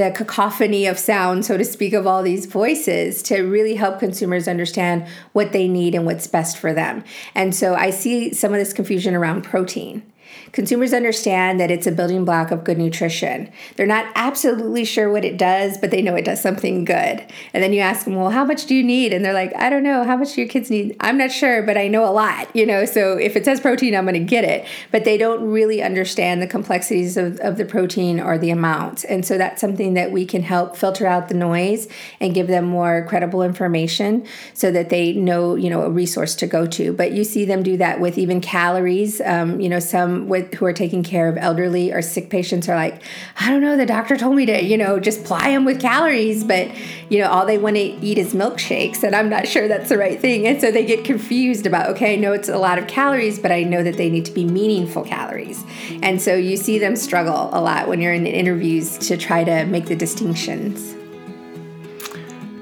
the 0.00 0.10
cacophony 0.10 0.86
of 0.86 0.98
sound, 0.98 1.44
so 1.44 1.58
to 1.58 1.64
speak, 1.64 1.92
of 1.92 2.06
all 2.06 2.22
these 2.22 2.46
voices 2.46 3.22
to 3.24 3.42
really 3.42 3.74
help 3.74 3.98
consumers 3.98 4.48
understand 4.48 5.06
what 5.32 5.52
they 5.52 5.68
need 5.68 5.94
and 5.94 6.06
what's 6.06 6.26
best 6.26 6.56
for 6.56 6.72
them. 6.72 7.04
And 7.34 7.54
so 7.54 7.74
I 7.74 7.90
see 7.90 8.32
some 8.32 8.54
of 8.54 8.58
this 8.58 8.72
confusion 8.72 9.14
around 9.14 9.42
protein. 9.42 10.10
Consumers 10.52 10.92
understand 10.92 11.60
that 11.60 11.70
it's 11.70 11.86
a 11.86 11.92
building 11.92 12.24
block 12.24 12.50
of 12.50 12.64
good 12.64 12.78
nutrition. 12.78 13.50
They're 13.76 13.86
not 13.86 14.06
absolutely 14.14 14.84
sure 14.84 15.10
what 15.10 15.24
it 15.24 15.36
does, 15.36 15.78
but 15.78 15.90
they 15.90 16.02
know 16.02 16.14
it 16.14 16.24
does 16.24 16.40
something 16.40 16.84
good. 16.84 17.24
And 17.54 17.62
then 17.62 17.72
you 17.72 17.80
ask 17.80 18.04
them, 18.04 18.16
well, 18.16 18.30
how 18.30 18.44
much 18.44 18.66
do 18.66 18.74
you 18.74 18.82
need? 18.82 19.12
And 19.12 19.24
they're 19.24 19.32
like, 19.32 19.54
I 19.56 19.70
don't 19.70 19.82
know. 19.82 20.04
How 20.04 20.16
much 20.16 20.34
do 20.34 20.40
your 20.40 20.50
kids 20.50 20.70
need? 20.70 20.96
I'm 21.00 21.18
not 21.18 21.30
sure, 21.30 21.62
but 21.62 21.76
I 21.76 21.88
know 21.88 22.04
a 22.04 22.10
lot, 22.10 22.54
you 22.54 22.66
know? 22.66 22.84
So 22.84 23.16
if 23.16 23.36
it 23.36 23.44
says 23.44 23.60
protein, 23.60 23.94
I'm 23.94 24.04
going 24.04 24.14
to 24.14 24.20
get 24.20 24.44
it. 24.44 24.66
But 24.90 25.04
they 25.04 25.16
don't 25.18 25.42
really 25.42 25.82
understand 25.82 26.42
the 26.42 26.46
complexities 26.46 27.16
of, 27.16 27.38
of 27.40 27.56
the 27.56 27.64
protein 27.64 28.20
or 28.20 28.38
the 28.38 28.50
amount. 28.50 29.04
And 29.04 29.24
so 29.24 29.38
that's 29.38 29.60
something 29.60 29.94
that 29.94 30.10
we 30.10 30.26
can 30.26 30.42
help 30.42 30.76
filter 30.76 31.06
out 31.06 31.28
the 31.28 31.34
noise 31.34 31.88
and 32.20 32.34
give 32.34 32.46
them 32.46 32.64
more 32.64 33.06
credible 33.08 33.42
information 33.42 34.26
so 34.54 34.70
that 34.70 34.88
they 34.88 35.12
know, 35.12 35.54
you 35.54 35.70
know, 35.70 35.82
a 35.82 35.90
resource 35.90 36.34
to 36.36 36.46
go 36.46 36.66
to. 36.66 36.92
But 36.92 37.12
you 37.12 37.24
see 37.24 37.44
them 37.44 37.62
do 37.62 37.76
that 37.76 38.00
with 38.00 38.18
even 38.18 38.40
calories. 38.40 39.20
Um, 39.20 39.60
you 39.60 39.68
know, 39.68 39.80
some 39.80 40.28
with 40.30 40.54
who 40.54 40.64
are 40.64 40.72
taking 40.72 41.02
care 41.02 41.28
of 41.28 41.36
elderly 41.36 41.92
or 41.92 42.00
sick 42.00 42.30
patients 42.30 42.68
are 42.68 42.76
like, 42.76 43.02
I 43.38 43.50
don't 43.50 43.60
know, 43.60 43.76
the 43.76 43.84
doctor 43.84 44.16
told 44.16 44.36
me 44.36 44.46
to, 44.46 44.64
you 44.64 44.78
know, 44.78 44.98
just 44.98 45.24
ply 45.24 45.50
them 45.50 45.66
with 45.66 45.80
calories, 45.80 46.42
but 46.44 46.70
you 47.10 47.18
know, 47.18 47.28
all 47.28 47.44
they 47.44 47.58
want 47.58 47.76
to 47.76 47.82
eat 47.82 48.16
is 48.16 48.32
milkshakes, 48.32 49.02
and 49.02 49.14
I'm 49.14 49.28
not 49.28 49.46
sure 49.46 49.68
that's 49.68 49.90
the 49.90 49.98
right 49.98 50.18
thing. 50.18 50.46
And 50.46 50.60
so 50.60 50.70
they 50.70 50.86
get 50.86 51.04
confused 51.04 51.66
about, 51.66 51.90
okay, 51.90 52.14
I 52.14 52.16
know 52.16 52.32
it's 52.32 52.48
a 52.48 52.56
lot 52.56 52.78
of 52.78 52.86
calories, 52.86 53.38
but 53.38 53.52
I 53.52 53.64
know 53.64 53.82
that 53.82 53.96
they 53.96 54.08
need 54.08 54.24
to 54.24 54.32
be 54.32 54.44
meaningful 54.44 55.02
calories. 55.02 55.62
And 56.02 56.22
so 56.22 56.34
you 56.34 56.56
see 56.56 56.78
them 56.78 56.96
struggle 56.96 57.50
a 57.52 57.60
lot 57.60 57.88
when 57.88 58.00
you're 58.00 58.14
in 58.14 58.26
interviews 58.26 58.96
to 58.98 59.16
try 59.16 59.44
to 59.44 59.66
make 59.66 59.86
the 59.86 59.96
distinctions. 59.96 60.94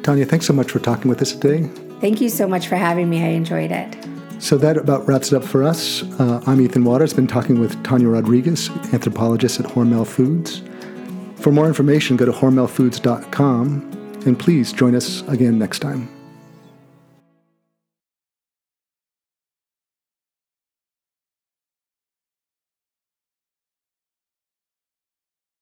Tanya, 0.02 0.24
thanks 0.24 0.46
so 0.46 0.54
much 0.54 0.70
for 0.70 0.78
talking 0.78 1.08
with 1.10 1.20
us 1.20 1.32
today. 1.32 1.68
Thank 2.00 2.20
you 2.20 2.30
so 2.30 2.48
much 2.48 2.66
for 2.66 2.76
having 2.76 3.10
me. 3.10 3.22
I 3.22 3.28
enjoyed 3.28 3.70
it. 3.70 4.17
So 4.38 4.56
that 4.58 4.76
about 4.76 5.06
wraps 5.06 5.32
it 5.32 5.36
up 5.36 5.44
for 5.44 5.64
us. 5.64 6.02
Uh, 6.20 6.40
I'm 6.46 6.60
Ethan 6.60 6.84
Waters, 6.84 7.12
been 7.12 7.26
talking 7.26 7.60
with 7.60 7.82
Tanya 7.82 8.08
Rodriguez, 8.08 8.70
anthropologist 8.92 9.58
at 9.58 9.66
Hormel 9.66 10.06
Foods. 10.06 10.62
For 11.42 11.50
more 11.52 11.66
information, 11.66 12.16
go 12.16 12.24
to 12.24 12.32
hormelfoods.com 12.32 14.22
and 14.26 14.38
please 14.38 14.72
join 14.72 14.94
us 14.94 15.22
again 15.28 15.58
next 15.58 15.80
time. 15.80 16.17